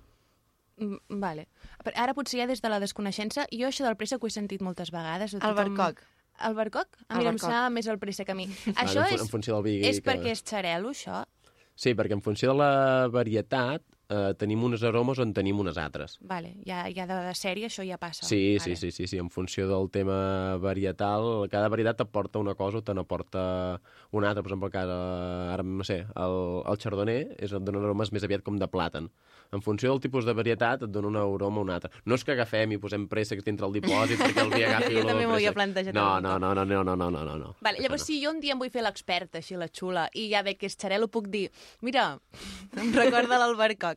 Mm, 0.78 1.18
vale. 1.18 1.48
Ara 1.96 2.14
potser 2.14 2.38
ja 2.38 2.46
des 2.46 2.62
de 2.62 2.68
la 2.70 2.78
desconeixença, 2.78 3.48
jo 3.50 3.66
això 3.66 3.82
del 3.82 3.96
préssec 3.98 4.22
ho 4.22 4.28
he 4.28 4.30
sentit 4.30 4.62
moltes 4.62 4.92
vegades. 4.94 5.32
de 5.32 5.38
El 5.38 5.42
tothom- 5.42 5.74
barcoc. 5.74 6.04
El 6.46 6.54
barcoc? 6.54 6.86
El 7.10 7.18
mira, 7.18 7.30
em 7.30 7.38
sembla 7.38 7.68
més 7.74 7.86
el 7.90 7.98
préssec 7.98 8.28
a 8.30 8.34
mi. 8.34 8.46
Això 8.74 9.02
en 9.06 9.14
és, 9.14 9.20
en 9.24 9.28
funció 9.28 9.54
del 9.58 9.64
vi 9.64 9.76
és 9.88 10.00
que- 10.00 10.10
perquè 10.10 10.30
és 10.36 10.42
xarelo, 10.44 10.90
això? 10.90 11.24
Sí, 11.74 11.94
perquè 11.94 12.12
en 12.12 12.22
funció 12.22 12.52
de 12.52 12.58
la 12.58 13.08
varietat 13.08 13.82
eh, 14.08 14.32
tenim 14.40 14.62
unes 14.64 14.82
aromes 14.86 15.18
on 15.22 15.32
tenim 15.36 15.60
unes 15.60 15.78
altres. 15.80 16.16
Vale, 16.20 16.54
ja, 16.66 16.84
ja 16.94 17.06
de, 17.08 17.18
de 17.28 17.34
sèrie 17.36 17.68
això 17.68 17.84
ja 17.86 17.98
passa. 18.00 18.26
Sí, 18.26 18.56
vale. 18.56 18.64
sí, 18.64 18.76
sí, 18.76 18.90
sí, 18.92 19.06
sí, 19.06 19.20
en 19.20 19.30
funció 19.30 19.68
del 19.68 19.90
tema 19.94 20.56
varietal, 20.62 21.48
cada 21.52 21.68
varietat 21.68 22.00
t'aporta 22.02 22.40
una 22.40 22.54
cosa 22.58 22.80
o 22.80 22.84
te 22.84 22.94
n'aporta 22.96 23.80
una 24.12 24.30
altra. 24.30 24.42
Per 24.42 24.52
exemple, 24.52 24.70
eh, 24.72 25.54
ara 25.54 25.62
no 25.64 25.84
sé, 25.84 26.04
el, 26.16 26.38
el 26.64 26.80
chardonnay 26.80 27.24
és, 27.36 27.52
et 27.52 27.64
dona 27.64 27.82
aromes 27.84 28.12
més 28.14 28.24
aviat 28.24 28.44
com 28.46 28.58
de 28.58 28.68
plàtan. 28.70 29.10
En 29.52 29.62
funció 29.64 29.94
del 29.94 30.02
tipus 30.04 30.26
de 30.28 30.34
varietat 30.36 30.82
et 30.84 30.92
dona 30.92 31.08
una 31.08 31.24
aroma 31.24 31.62
o 31.62 31.64
una 31.64 31.78
altra. 31.78 31.90
No 32.04 32.18
és 32.18 32.24
que 32.24 32.34
agafem 32.34 32.74
i 32.76 32.80
posem 32.80 33.06
préssecs 33.08 33.44
dintre 33.46 33.64
el 33.68 33.76
dipòsit 33.78 34.20
perquè 34.20 34.44
el 34.44 34.52
vi 34.52 34.64
agafi 34.68 34.98
Jo 34.98 35.06
també 35.08 35.28
m'ho 35.28 35.38
havia 35.38 35.54
plantejat 35.56 35.96
No, 35.96 36.18
no, 36.20 36.36
no, 36.40 36.52
no, 36.52 36.64
no, 36.64 36.82
no, 36.84 36.96
no, 36.96 37.10
no, 37.10 37.36
no. 37.40 37.54
Vale, 37.64 37.80
llavors, 37.80 38.02
no. 38.02 38.06
si 38.08 38.18
jo 38.22 38.32
un 38.34 38.42
dia 38.44 38.56
em 38.56 38.60
vull 38.60 38.72
fer 38.72 38.84
l'experta, 38.84 39.40
així, 39.40 39.56
la 39.56 39.70
xula, 39.72 40.08
i 40.12 40.28
ja 40.32 40.44
veig 40.44 40.60
que 40.60 40.68
és 40.68 40.76
xarelo, 40.76 41.08
puc 41.08 41.30
dir, 41.32 41.46
mira, 41.80 42.10
em 42.80 42.92
recorda 42.92 43.40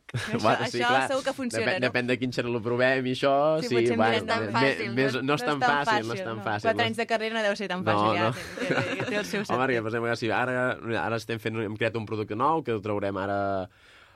l'albercoc. 0.02 0.12
Això, 0.12 0.42
Bueno, 0.42 0.66
sí, 0.68 0.78
això 0.82 0.88
clar. 0.88 1.08
segur 1.08 1.22
que 1.24 1.32
funciona, 1.32 1.64
depèn, 1.66 1.80
no? 1.80 1.86
Depèn 1.88 2.06
de 2.10 2.16
quin 2.20 2.30
xarel·lo 2.32 2.60
provem 2.62 3.06
i 3.06 3.12
això, 3.16 3.32
Sí, 3.62 3.68
sí, 3.68 3.74
potser 3.76 3.96
bueno, 3.96 4.12
no 4.12 4.16
és 4.18 4.26
tan 4.26 4.42
me- 4.44 4.52
fàcil, 4.52 4.90
més, 4.94 5.14
no- 5.14 5.22
no 5.22 5.34
és 5.34 5.44
tan 5.46 5.60
fàcil, 5.62 6.06
no 6.06 6.14
és 6.14 6.24
tan 6.24 6.42
fàcil. 6.44 6.66
Quatre 6.68 6.82
no. 6.82 6.88
anys 6.90 6.96
de 7.00 7.06
carrera 7.06 7.34
no 7.38 7.42
deu 7.46 7.56
ser 7.56 7.68
tan 7.68 7.84
No, 7.84 7.92
fàcil, 7.92 8.18
ja. 8.18 8.28
no. 8.28 8.32
Té, 8.58 8.66
té, 8.74 9.04
té 9.08 9.16
el 9.16 9.24
seu 9.24 9.40
Home, 9.40 9.46
sentit. 9.46 9.62
perquè, 9.62 9.80
per 9.82 9.94
exemple, 9.94 10.34
ara, 10.36 11.04
ara 11.06 11.16
estem 11.16 11.38
fent, 11.40 11.56
hem 11.64 11.76
creat 11.76 11.96
un 11.96 12.04
producte 12.06 12.36
nou 12.36 12.62
que 12.62 12.72
el 12.76 12.82
traurem 12.84 13.16
ara 13.16 13.38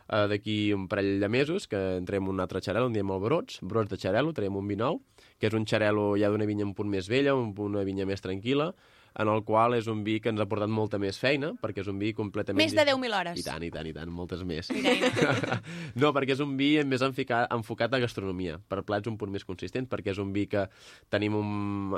eh, 0.08 0.26
d'aquí 0.28 0.72
un 0.76 0.86
parell 0.88 1.18
de 1.20 1.28
mesos, 1.28 1.66
que 1.66 1.80
entrem 1.96 2.28
un 2.28 2.40
altre 2.40 2.60
xarel·lo, 2.60 2.86
en 2.86 2.92
diem 2.92 3.10
el 3.10 3.20
brots, 3.24 3.58
brots 3.62 3.88
de 3.90 3.96
xarel·lo, 3.96 4.34
traiem 4.36 4.54
un 4.56 4.68
vi 4.68 4.76
nou, 4.76 5.00
que 5.40 5.48
és 5.48 5.54
un 5.56 5.64
xarel·lo 5.64 6.12
ja 6.20 6.28
d'una 6.28 6.44
vinya 6.46 6.64
un 6.68 6.74
punt 6.74 6.88
més 6.92 7.08
vella, 7.08 7.34
un, 7.34 7.54
una 7.56 7.82
vinya 7.88 8.04
més 8.06 8.20
tranquil·la, 8.20 8.68
en 9.18 9.30
el 9.32 9.42
qual 9.48 9.74
és 9.78 9.86
un 9.88 10.02
vi 10.04 10.18
que 10.20 10.28
ens 10.32 10.40
ha 10.42 10.46
portat 10.48 10.68
molta 10.72 10.98
més 11.00 11.16
feina, 11.20 11.52
perquè 11.62 11.80
és 11.80 11.88
un 11.88 11.98
vi 12.00 12.12
completament... 12.16 12.60
Més 12.60 12.74
de 12.76 12.84
dis- 12.84 12.92
10.000 12.92 13.16
hores. 13.18 13.40
I 13.40 13.44
tant, 13.46 13.64
i 13.64 13.70
tant, 13.72 13.88
i 13.88 13.94
tant, 13.96 14.12
moltes 14.12 14.44
més. 14.48 14.68
No, 15.96 16.10
perquè 16.12 16.34
és 16.34 16.42
un 16.44 16.52
vi 16.58 16.68
més 16.84 17.02
enfocat 17.02 17.94
a 17.96 18.00
gastronomia, 18.02 18.58
per 18.68 18.82
plats 18.86 19.08
un 19.08 19.16
punt 19.18 19.32
més 19.32 19.46
consistent, 19.48 19.88
perquè 19.88 20.12
és 20.12 20.20
un 20.22 20.32
vi 20.34 20.44
que 20.50 20.66
tenim 21.12 21.36
un, 21.38 21.48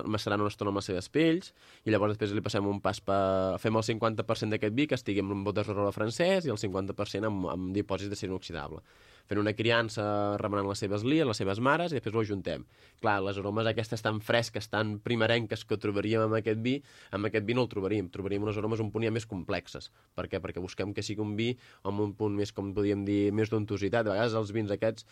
macerant 0.06 0.44
una 0.44 0.52
estona 0.52 0.72
amb 0.72 0.80
les 0.80 0.88
seves 0.90 1.10
pells, 1.12 1.52
i 1.84 1.92
llavors 1.92 2.14
després 2.14 2.36
li 2.36 2.44
passem 2.44 2.66
un 2.70 2.80
pas 2.84 3.00
per... 3.02 3.58
fem 3.62 3.76
el 3.76 3.86
50% 3.90 4.54
d'aquest 4.54 4.78
vi 4.78 4.86
que 4.86 4.98
estigui 4.98 5.24
en 5.24 5.34
un 5.34 5.42
bot 5.46 5.58
de 5.58 5.66
rola 5.66 5.92
francès 5.94 6.46
i 6.46 6.54
el 6.54 6.60
50% 6.60 7.28
amb, 7.28 7.48
amb 7.50 7.72
dipòsits 7.74 8.12
de 8.12 8.18
ser 8.18 8.30
inoxidable 8.30 8.84
fent 9.28 9.40
una 9.40 9.52
criança 9.56 10.04
remenant 10.40 10.68
les 10.70 10.80
seves 10.82 11.04
lies, 11.04 11.26
les 11.28 11.40
seves 11.40 11.60
mares, 11.60 11.92
i 11.92 11.98
després 11.98 12.16
ho 12.16 12.22
ajuntem. 12.24 12.64
Clar, 13.02 13.18
les 13.26 13.38
aromes 13.40 13.68
aquestes 13.68 14.02
tan 14.04 14.22
fresques, 14.24 14.70
tan 14.72 14.96
primerenques 15.04 15.66
que 15.68 15.78
trobaríem 15.80 16.24
amb 16.24 16.38
aquest 16.40 16.62
vi, 16.64 16.78
amb 17.14 17.28
aquest 17.28 17.46
vi 17.48 17.56
no 17.56 17.66
el 17.66 17.72
trobaríem. 17.72 18.08
Trobaríem 18.14 18.48
unes 18.48 18.60
aromes 18.60 18.82
un 18.84 18.92
punt 18.94 19.04
ja 19.04 19.12
més 19.14 19.28
complexes. 19.28 19.90
Per 20.16 20.26
què? 20.32 20.40
Perquè 20.44 20.64
busquem 20.64 20.94
que 20.96 21.04
sigui 21.04 21.24
un 21.24 21.36
vi 21.38 21.50
amb 21.88 22.04
un 22.04 22.14
punt 22.18 22.36
més, 22.38 22.54
com 22.56 22.72
podríem 22.76 23.04
dir, 23.08 23.28
més 23.36 23.52
d'untositat. 23.52 24.08
De 24.08 24.16
vegades 24.16 24.38
els 24.38 24.54
vins 24.56 24.72
aquests 24.74 25.06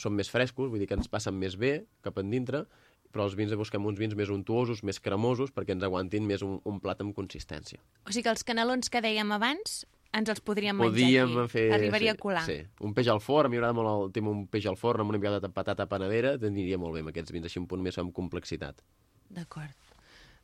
són 0.00 0.16
més 0.16 0.32
frescos, 0.32 0.72
vull 0.72 0.80
dir 0.80 0.88
que 0.88 0.96
ens 0.98 1.10
passen 1.10 1.36
més 1.36 1.58
bé 1.60 1.80
cap 2.04 2.18
endintre, 2.22 2.64
però 3.10 3.26
els 3.26 3.36
vins 3.38 3.52
busquem 3.58 3.86
uns 3.90 3.98
vins 3.98 4.14
més 4.16 4.30
untuosos, 4.30 4.84
més 4.86 5.00
cremosos, 5.02 5.50
perquè 5.54 5.74
ens 5.74 5.86
aguantin 5.86 6.26
més 6.26 6.44
un, 6.46 6.60
un 6.64 6.78
plat 6.82 7.00
amb 7.02 7.14
consistència. 7.16 7.82
O 8.06 8.14
sigui 8.14 8.28
que 8.28 8.34
els 8.34 8.46
canelons 8.46 8.92
que 8.92 9.02
dèiem 9.02 9.34
abans 9.34 9.82
ens 10.16 10.30
els 10.32 10.40
podríem 10.42 10.76
menjar 10.76 10.92
Podíem 10.92 11.36
aquí. 11.44 11.52
fer... 11.52 11.66
Arribaria 11.76 12.14
sí, 12.14 12.18
a 12.18 12.20
colar. 12.20 12.44
Sí. 12.46 12.58
Un 12.86 12.94
peix 12.96 13.10
al 13.12 13.22
forn, 13.22 13.46
a 13.46 13.52
mi 13.52 13.58
m'agrada 13.58 13.76
molt 13.78 13.90
el 13.92 14.12
tema 14.16 14.32
un 14.34 14.46
peix 14.50 14.66
al 14.70 14.78
forn 14.80 15.04
amb 15.04 15.14
una 15.14 15.20
mica 15.20 15.36
de 15.42 15.52
patata 15.54 15.86
panadera, 15.90 16.34
t'aniria 16.40 16.80
molt 16.82 16.96
bé 16.96 17.04
amb 17.04 17.12
aquests 17.12 17.34
vins, 17.36 17.46
així 17.46 17.62
un 17.62 17.68
punt 17.70 17.84
més 17.84 17.98
amb 18.02 18.14
complexitat. 18.16 18.82
D'acord. 19.30 19.94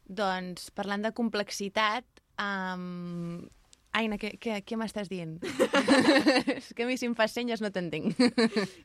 Doncs, 0.07 0.71
parlant 0.71 1.03
de 1.03 1.13
complexitat, 1.17 2.07
um... 2.39 3.43
Aina, 3.97 4.19
què, 4.21 4.35
què, 4.37 4.59
què 4.67 4.77
m'estàs 4.77 5.09
dient? 5.09 5.39
és 6.57 6.73
que 6.77 6.85
a 6.85 6.87
mi 6.89 6.97
si 7.01 7.07
em 7.09 7.15
fas 7.17 7.33
senyes 7.33 7.63
no 7.65 7.71
t'entenc. 7.73 8.13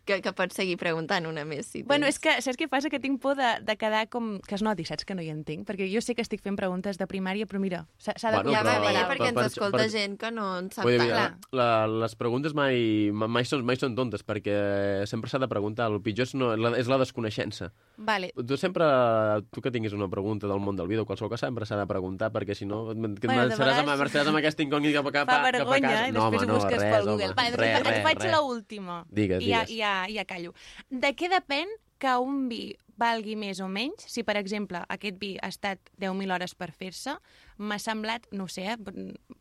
Que, 0.07 0.17
que 0.23 0.31
pots 0.35 0.55
seguir 0.57 0.77
preguntant 0.81 1.27
una 1.29 1.43
més, 1.45 1.67
si 1.69 1.81
bueno, 1.85 2.07
tens. 2.07 2.15
és 2.17 2.19
que 2.23 2.31
saps 2.43 2.57
què 2.59 2.65
passa? 2.71 2.89
Que 2.89 2.99
tinc 2.99 3.19
por 3.21 3.35
de, 3.37 3.49
de 3.63 3.75
quedar 3.79 4.07
com... 4.11 4.33
Que 4.47 4.55
es 4.57 4.63
noti, 4.65 4.83
saps 4.87 5.05
que 5.05 5.13
no 5.15 5.21
hi 5.23 5.29
entenc? 5.31 5.63
Perquè 5.67 5.85
jo 5.91 6.01
sé 6.03 6.15
que 6.17 6.23
estic 6.25 6.41
fent 6.43 6.57
preguntes 6.59 6.97
de 6.99 7.05
primària, 7.11 7.45
però 7.49 7.61
mira, 7.61 7.83
s'ha 8.01 8.15
de 8.17 8.39
Bueno, 8.41 8.53
Ja 8.55 8.63
va 8.65 8.73
bé, 8.81 8.89
per 8.95 9.03
perquè 9.11 9.27
per- 9.29 9.43
ens 9.45 9.51
escolta 9.53 9.83
per- 9.83 9.89
gent 9.93 10.17
que 10.21 10.31
no 10.33 10.47
en 10.57 10.71
sap 10.73 10.87
dir, 10.89 10.97
tant. 11.11 11.37
la, 11.55 11.67
les 11.87 12.15
preguntes 12.19 12.55
mai, 12.57 13.11
mai, 13.13 13.45
són, 13.47 13.63
mai 13.67 13.77
són 13.79 13.95
tontes, 13.99 14.25
perquè 14.25 14.55
sempre 15.11 15.29
s'ha 15.31 15.39
de 15.43 15.49
preguntar. 15.51 15.89
El 15.91 16.01
pitjor 16.03 16.27
és, 16.29 16.33
no, 16.39 16.51
la, 16.57 16.73
és 16.81 16.89
la 16.91 16.97
desconeixença. 17.01 17.71
Vale. 18.01 18.31
Tu 18.35 18.57
sempre, 18.57 18.87
tu 19.53 19.61
que 19.61 19.71
tinguis 19.75 19.93
una 19.97 20.09
pregunta 20.11 20.49
del 20.49 20.59
món 20.63 20.79
del 20.79 20.89
vídeo, 20.89 21.05
qualsevol 21.05 21.31
cosa, 21.35 21.47
sempre 21.47 21.67
s'ha 21.69 21.77
de 21.79 21.87
preguntar, 21.89 22.31
perquè 22.33 22.55
si 22.57 22.65
no, 22.65 22.81
Bueno, 22.91 23.15
bueno, 23.15 23.15
de 23.21 23.27
marxaràs, 23.29 23.61
amb, 23.61 23.87
vegades 23.87 24.01
marxaràs 24.05 24.31
amb 24.33 24.41
aquesta 24.41 24.65
incògnita 24.65 25.00
cap, 25.03 25.07
a- 25.07 25.11
cap, 25.11 25.27
Fa 25.27 25.35
a- 25.35 25.51
cap 25.51 25.53
a 25.53 25.57
vergonya 25.57 25.89
casa. 25.89 26.07
i 26.07 26.11
no, 26.11 26.19
després 26.21 26.41
home, 26.41 26.43
ho 26.43 26.45
no, 26.47 26.59
busques 26.59 26.81
res, 26.81 26.93
pel 26.95 27.05
Google. 27.09 27.25
Home, 27.25 27.33
Va, 27.35 27.43
doncs 27.43 27.57
res, 27.57 27.79
et 27.79 27.85
res, 27.87 28.03
faig 28.03 28.19
res. 28.21 28.31
l'última. 28.37 29.05
Digues, 29.09 29.43
ja, 29.43 29.63
digues. 29.65 29.69
i 29.71 29.77
ja, 29.81 29.93
i 30.09 30.13
ja 30.19 30.25
callo. 30.25 30.53
De 30.89 31.15
què 31.15 31.29
depèn 31.29 31.67
que 31.97 32.15
un 32.17 32.47
vi 32.49 32.77
valgui 32.97 33.35
més 33.35 33.59
o 33.59 33.67
menys? 33.67 34.03
Si, 34.07 34.21
per 34.23 34.37
exemple, 34.37 34.83
aquest 34.89 35.17
vi 35.19 35.37
ha 35.41 35.47
estat 35.47 35.79
10.000 35.97 36.31
hores 36.31 36.53
per 36.55 36.71
fer-se, 36.71 37.15
m'ha 37.57 37.79
semblat, 37.79 38.27
no 38.31 38.47
sé, 38.47 38.67
eh, 38.73 38.77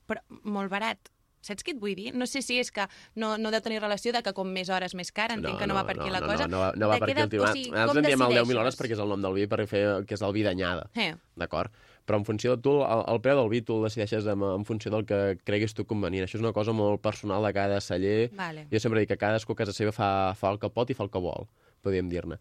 però 0.09 0.21
molt 0.45 0.71
barat. 0.71 0.99
Saps 1.43 1.65
què 1.65 1.73
et 1.73 1.79
vull 1.81 1.95
dir? 1.97 2.11
No 2.15 2.27
sé 2.29 2.43
si 2.45 2.59
és 2.61 2.69
que 2.71 2.85
no, 3.17 3.39
no 3.39 3.51
deu 3.51 3.63
tenir 3.65 3.81
relació 3.81 4.13
de 4.13 4.21
que 4.23 4.35
com 4.37 4.47
més 4.53 4.69
hores 4.69 4.93
més 4.95 5.09
cara, 5.11 5.33
entenc 5.39 5.59
que 5.59 5.67
no, 5.67 5.73
va 5.75 5.87
per 5.89 5.95
aquí 5.99 6.11
la 6.13 6.21
no, 6.21 6.27
cosa. 6.29 6.45
No, 6.47 6.51
no, 6.53 6.59
va- 6.67 6.73
no 6.77 6.89
va 6.91 6.99
per 6.99 7.09
aquí 7.11 7.21
el 7.23 7.31
tema. 7.31 7.45
o 7.49 7.53
sigui, 7.55 7.71
Nosaltres 7.71 7.97
en 7.97 8.03
diem 8.11 8.21
el 8.21 8.27
10.000 8.29 8.35
decideixes? 8.35 8.61
hores 8.61 8.77
perquè 8.81 8.93
és 8.93 8.99
el 8.99 9.09
nom 9.09 9.23
del 9.23 9.33
vi, 9.39 9.47
per 9.47 9.67
fer, 9.67 10.05
que 10.05 10.15
és 10.15 10.21
el 10.21 10.33
vi 10.37 10.43
d'anyada. 10.45 10.91
Eh, 10.95 11.15
D'acord? 11.37 11.73
Però 12.11 12.19
en 12.19 12.25
funció 12.27 12.57
de 12.57 12.63
tu, 12.65 12.73
el, 12.83 13.05
el 13.13 13.21
preu 13.23 13.39
del 13.39 13.49
vi 13.53 13.61
tu 13.63 13.77
el 13.79 13.85
decideixes 13.87 14.25
en, 14.27 14.43
en 14.43 14.65
funció 14.67 14.91
del 14.91 15.05
que 15.07 15.39
creguis 15.47 15.77
tu 15.79 15.85
convenient. 15.87 16.27
Això 16.27 16.41
és 16.41 16.43
una 16.43 16.51
cosa 16.57 16.75
molt 16.75 16.99
personal 17.05 17.47
de 17.47 17.53
cada 17.55 17.79
celler. 17.87 18.33
vale. 18.35 18.67
Jo 18.73 18.81
sempre 18.83 19.05
dic 19.05 19.13
que 19.13 19.21
cadascú 19.21 19.55
a 19.55 19.61
casa 19.61 19.77
seva 19.77 19.95
fa, 19.95 20.11
fa 20.35 20.51
el 20.51 20.59
que 20.59 20.73
pot 20.75 20.91
i 20.91 20.97
fa 20.99 21.07
el 21.07 21.13
que 21.15 21.23
vol, 21.23 21.47
podríem 21.87 22.11
dir-ne. 22.11 22.41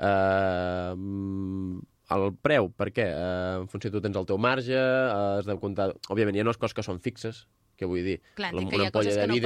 Uh, 0.00 0.96
el 2.16 2.30
preu, 2.42 2.70
per 2.74 2.90
què? 2.94 3.06
Uh, 3.14 3.62
en 3.62 3.70
funció 3.70 3.92
tu 3.94 4.02
tens 4.04 4.18
el 4.18 4.26
teu 4.28 4.38
marge, 4.40 4.76
uh, 4.76 5.38
has 5.38 5.48
de 5.48 5.56
comptar... 5.62 5.90
Òbviament, 6.10 6.36
hi 6.36 6.42
ha 6.42 6.46
unes 6.48 6.58
coses 6.60 6.76
que 6.76 6.84
són 6.86 7.00
fixes, 7.02 7.44
què 7.80 7.88
vull 7.88 8.04
dir? 8.04 8.18
Clar, 8.36 8.50
La- 8.52 8.60
entenc 8.60 8.74
que 8.74 8.80
hi 8.82 8.86
ha 8.86 8.92
coses 8.92 9.16
que 9.16 9.26
no 9.30 9.36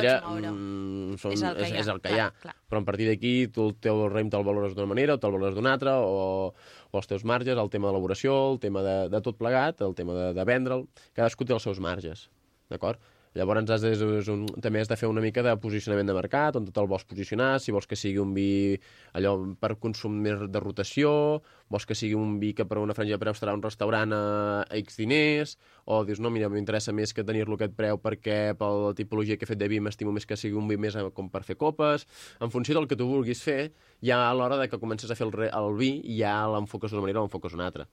mm, 0.51 1.19
són, 1.23 1.37
És 1.37 1.45
el 1.47 1.55
que 1.55 1.67
és, 1.69 1.71
hi 1.71 1.77
ha, 1.77 1.83
és 1.85 1.91
el 1.93 2.01
que 2.01 2.09
clar, 2.09 2.17
hi 2.17 2.23
ha. 2.25 2.29
clar. 2.43 2.55
Però 2.71 2.83
a 2.83 2.87
partir 2.89 3.07
d'aquí 3.11 3.35
tu 3.55 3.69
el 3.69 3.75
teu 3.85 4.03
rem 4.11 4.31
te'l 4.33 4.47
valores 4.47 4.75
d'una 4.75 4.91
manera 4.91 5.15
o 5.15 5.21
te'l 5.23 5.37
valores 5.37 5.55
d'una 5.55 5.75
altra, 5.77 5.97
o, 6.03 6.51
o 6.91 6.99
els 7.01 7.11
teus 7.11 7.25
marges, 7.31 7.59
el 7.61 7.71
tema 7.71 7.91
d'elaboració, 7.93 8.35
el 8.55 8.59
tema 8.65 8.83
de, 8.87 8.97
de 9.13 9.21
tot 9.23 9.39
plegat, 9.39 9.85
el 9.87 9.95
tema 9.95 10.17
de, 10.19 10.31
de 10.35 10.47
vendre'l, 10.51 10.87
cadascú 11.15 11.47
té 11.47 11.55
els 11.55 11.63
seus 11.69 11.79
marges, 11.85 12.27
d'acord? 12.73 12.99
Llavors 13.35 13.67
has 13.75 13.83
de, 13.83 13.91
és 14.21 14.29
un, 14.31 14.45
també 14.63 14.79
has 14.79 14.87
de 14.91 14.95
fer 14.95 15.09
una 15.11 15.23
mica 15.23 15.43
de 15.43 15.53
posicionament 15.59 16.07
de 16.07 16.15
mercat, 16.15 16.55
on 16.55 16.69
te'l 16.71 16.87
vols 16.87 17.03
posicionar, 17.11 17.57
si 17.59 17.73
vols 17.75 17.89
que 17.91 17.99
sigui 17.99 18.21
un 18.23 18.31
vi 18.37 18.77
allò 19.19 19.33
per 19.59 19.73
consum 19.83 20.21
més 20.23 20.45
de 20.55 20.63
rotació, 20.63 21.11
vols 21.67 21.87
que 21.91 21.97
sigui 21.99 22.15
un 22.15 22.37
vi 22.39 22.53
que 22.55 22.67
per 22.71 22.79
una 22.79 22.95
franja 22.95 23.17
de 23.17 23.23
preu 23.25 23.35
estarà 23.35 23.57
un 23.59 23.65
restaurant 23.65 24.15
a 24.15 24.23
X 24.79 25.01
diners, 25.03 25.57
o 25.91 26.05
dius, 26.07 26.23
no, 26.23 26.31
mira, 26.31 26.53
m'interessa 26.53 26.95
més 26.95 27.11
que 27.11 27.27
tenir-lo 27.27 27.59
aquest 27.59 27.75
preu 27.75 27.99
perquè 27.99 28.39
per 28.61 28.71
la 28.71 28.95
tipologia 28.95 29.35
que 29.35 29.49
he 29.49 29.51
fet 29.51 29.59
de 29.59 29.71
vi 29.73 29.83
m'estimo 29.83 30.15
més 30.15 30.31
que 30.31 30.39
sigui 30.39 30.55
un 30.61 30.71
vi 30.71 30.79
més 30.79 30.95
com 31.19 31.27
per 31.27 31.43
fer 31.43 31.59
copes. 31.59 32.07
En 32.39 32.55
funció 32.55 32.79
del 32.79 32.87
que 32.87 32.95
tu 32.95 33.11
vulguis 33.11 33.43
fer, 33.43 33.73
ja 33.99 34.29
a 34.29 34.33
l'hora 34.39 34.63
de 34.63 34.71
que 34.71 34.79
comences 34.79 35.11
a 35.11 35.19
fer 35.19 35.27
el, 35.27 35.51
el 35.51 35.75
vi, 35.83 35.97
ja 36.23 36.39
l'enfoques 36.55 36.95
d'una 36.95 37.09
manera 37.09 37.19
o 37.19 37.27
l'enfoques 37.27 37.59
d'una 37.59 37.67
altra. 37.67 37.91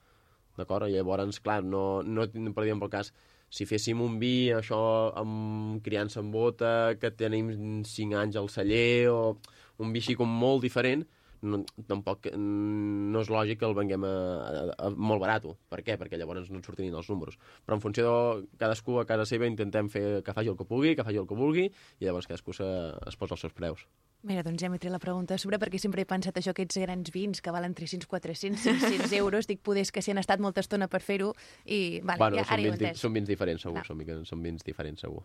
D'acord? 0.57 0.89
Llavors, 0.91 1.39
clar, 1.43 1.61
no, 1.63 2.01
no, 2.03 2.27
per 2.27 2.65
exemple, 2.65 2.89
el 2.89 2.93
cas, 2.93 3.13
si 3.51 3.67
féssim 3.67 4.01
un 4.03 4.17
vi, 4.19 4.51
això 4.55 4.81
amb 5.19 5.81
criança 5.85 6.21
en 6.23 6.31
bota, 6.31 6.73
que 6.99 7.11
tenim 7.11 7.83
5 7.87 8.19
anys 8.19 8.37
al 8.39 8.51
celler, 8.51 9.09
o 9.11 9.37
un 9.83 9.91
vi 9.91 10.03
així 10.03 10.15
com 10.19 10.29
molt 10.43 10.63
diferent, 10.63 11.03
no, 11.41 11.61
tampoc 11.89 12.27
no 12.37 13.21
és 13.23 13.31
lògic 13.33 13.61
que 13.61 13.67
el 13.67 13.73
venguem 13.77 14.05
a, 14.05 14.11
a, 14.11 14.65
a 14.87 14.91
molt 14.93 15.23
barat. 15.23 15.47
Per 15.73 15.81
què? 15.85 15.97
Perquè 15.99 16.19
llavors 16.21 16.51
no 16.51 16.61
ens 16.61 16.69
sortirin 16.69 16.95
els 16.97 17.09
números. 17.09 17.39
Però 17.65 17.77
en 17.77 17.83
funció 17.83 18.05
de 18.05 18.61
cadascú 18.61 18.99
a 19.01 19.07
casa 19.09 19.25
seva 19.29 19.49
intentem 19.49 19.89
fer 19.89 20.21
que 20.25 20.37
faci 20.37 20.53
el 20.53 20.59
que 20.59 20.69
pugui, 20.69 20.95
que 20.95 21.07
faci 21.07 21.21
el 21.21 21.27
que 21.29 21.37
vulgui, 21.37 21.67
i 21.99 22.07
llavors 22.07 22.29
cadascú 22.29 22.55
se, 22.55 22.69
es 23.09 23.17
posa 23.17 23.37
els 23.37 23.47
seus 23.47 23.57
preus. 23.57 23.87
Mira, 24.23 24.43
doncs 24.45 24.61
ja 24.61 24.69
m'he 24.69 24.77
tret 24.77 24.91
la 24.93 24.99
pregunta 25.01 25.33
a 25.33 25.39
sobre 25.41 25.57
perquè 25.57 25.79
sempre 25.81 26.03
he 26.03 26.05
pensat 26.05 26.35
això, 26.37 26.51
aquests 26.53 26.77
grans 26.77 27.09
vins 27.09 27.41
que 27.41 27.49
valen 27.49 27.73
300, 27.73 28.05
400, 28.05 28.61
500 28.61 29.13
euros, 29.17 29.47
dic, 29.49 29.61
poder 29.65 29.81
que 29.89 30.03
si 30.05 30.11
han 30.13 30.19
estat 30.21 30.39
molta 30.39 30.61
estona 30.61 30.87
per 30.87 31.01
fer-ho 31.01 31.31
i 31.65 32.01
vale, 32.05 32.19
bueno, 32.21 32.37
ja, 32.37 32.43
són, 32.45 32.53
ara 32.53 32.61
hi 32.61 32.65
ho 32.65 32.67
he 32.67 32.71
vins, 32.75 32.79
di- 32.79 32.85
entès. 32.91 33.01
són 33.01 33.13
vins 33.17 33.27
diferents, 33.31 33.63
segur. 33.65 33.81
Clar. 33.81 33.87
Són, 33.87 34.25
són 34.29 34.43
vins 34.45 34.61
diferents, 34.63 35.01
segur. 35.01 35.23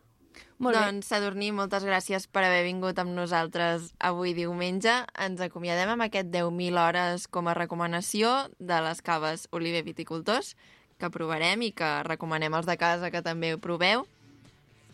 Molt 0.58 0.76
bé. 0.76 0.84
doncs, 0.86 1.06
Sadurní, 1.12 1.50
moltes 1.52 1.84
gràcies 1.84 2.24
per 2.28 2.44
haver 2.44 2.62
vingut 2.64 2.98
amb 2.98 3.12
nosaltres 3.16 3.90
avui 4.00 4.32
diumenge. 4.36 4.94
Ens 5.26 5.40
acomiadem 5.44 5.92
amb 5.92 6.02
aquest 6.08 6.32
10.000 6.32 6.80
hores 6.80 7.28
com 7.28 7.48
a 7.48 7.54
recomanació 7.56 8.32
de 8.58 8.80
les 8.80 9.02
caves 9.02 9.46
Oliver 9.52 9.84
Viticultors, 9.84 10.54
que 10.96 11.10
provarem 11.12 11.60
i 11.68 11.72
que 11.76 12.02
recomanem 12.08 12.54
als 12.56 12.64
de 12.68 12.76
casa 12.80 13.10
que 13.12 13.20
també 13.20 13.52
ho 13.52 13.58
proveu. 13.60 14.06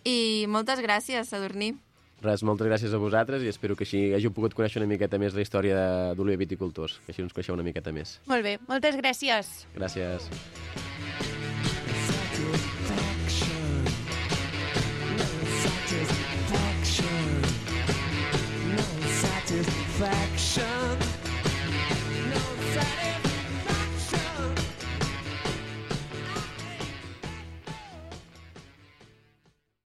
I 0.04 0.46
moltes 0.50 0.80
gràcies, 0.82 1.30
Sadurní. 1.30 1.76
Res, 2.22 2.44
moltes 2.46 2.68
gràcies 2.70 2.94
a 2.94 3.00
vosaltres 3.02 3.42
i 3.42 3.50
espero 3.50 3.74
que 3.74 3.82
així 3.86 4.02
hàgiu 4.14 4.30
pogut 4.34 4.54
conèixer 4.54 4.78
una 4.82 4.90
miqueta 4.90 5.18
més 5.18 5.34
la 5.34 5.42
història 5.42 5.82
d'Oliver 6.14 6.44
Viticultors, 6.44 7.00
que 7.02 7.10
així 7.10 7.24
ens 7.26 7.34
coneixeu 7.34 7.58
una 7.58 7.66
miqueta 7.66 7.94
més. 7.94 8.20
Molt 8.30 8.46
bé, 8.46 8.56
moltes 8.70 8.98
gràcies. 9.02 9.54
Gràcies. 9.74 10.30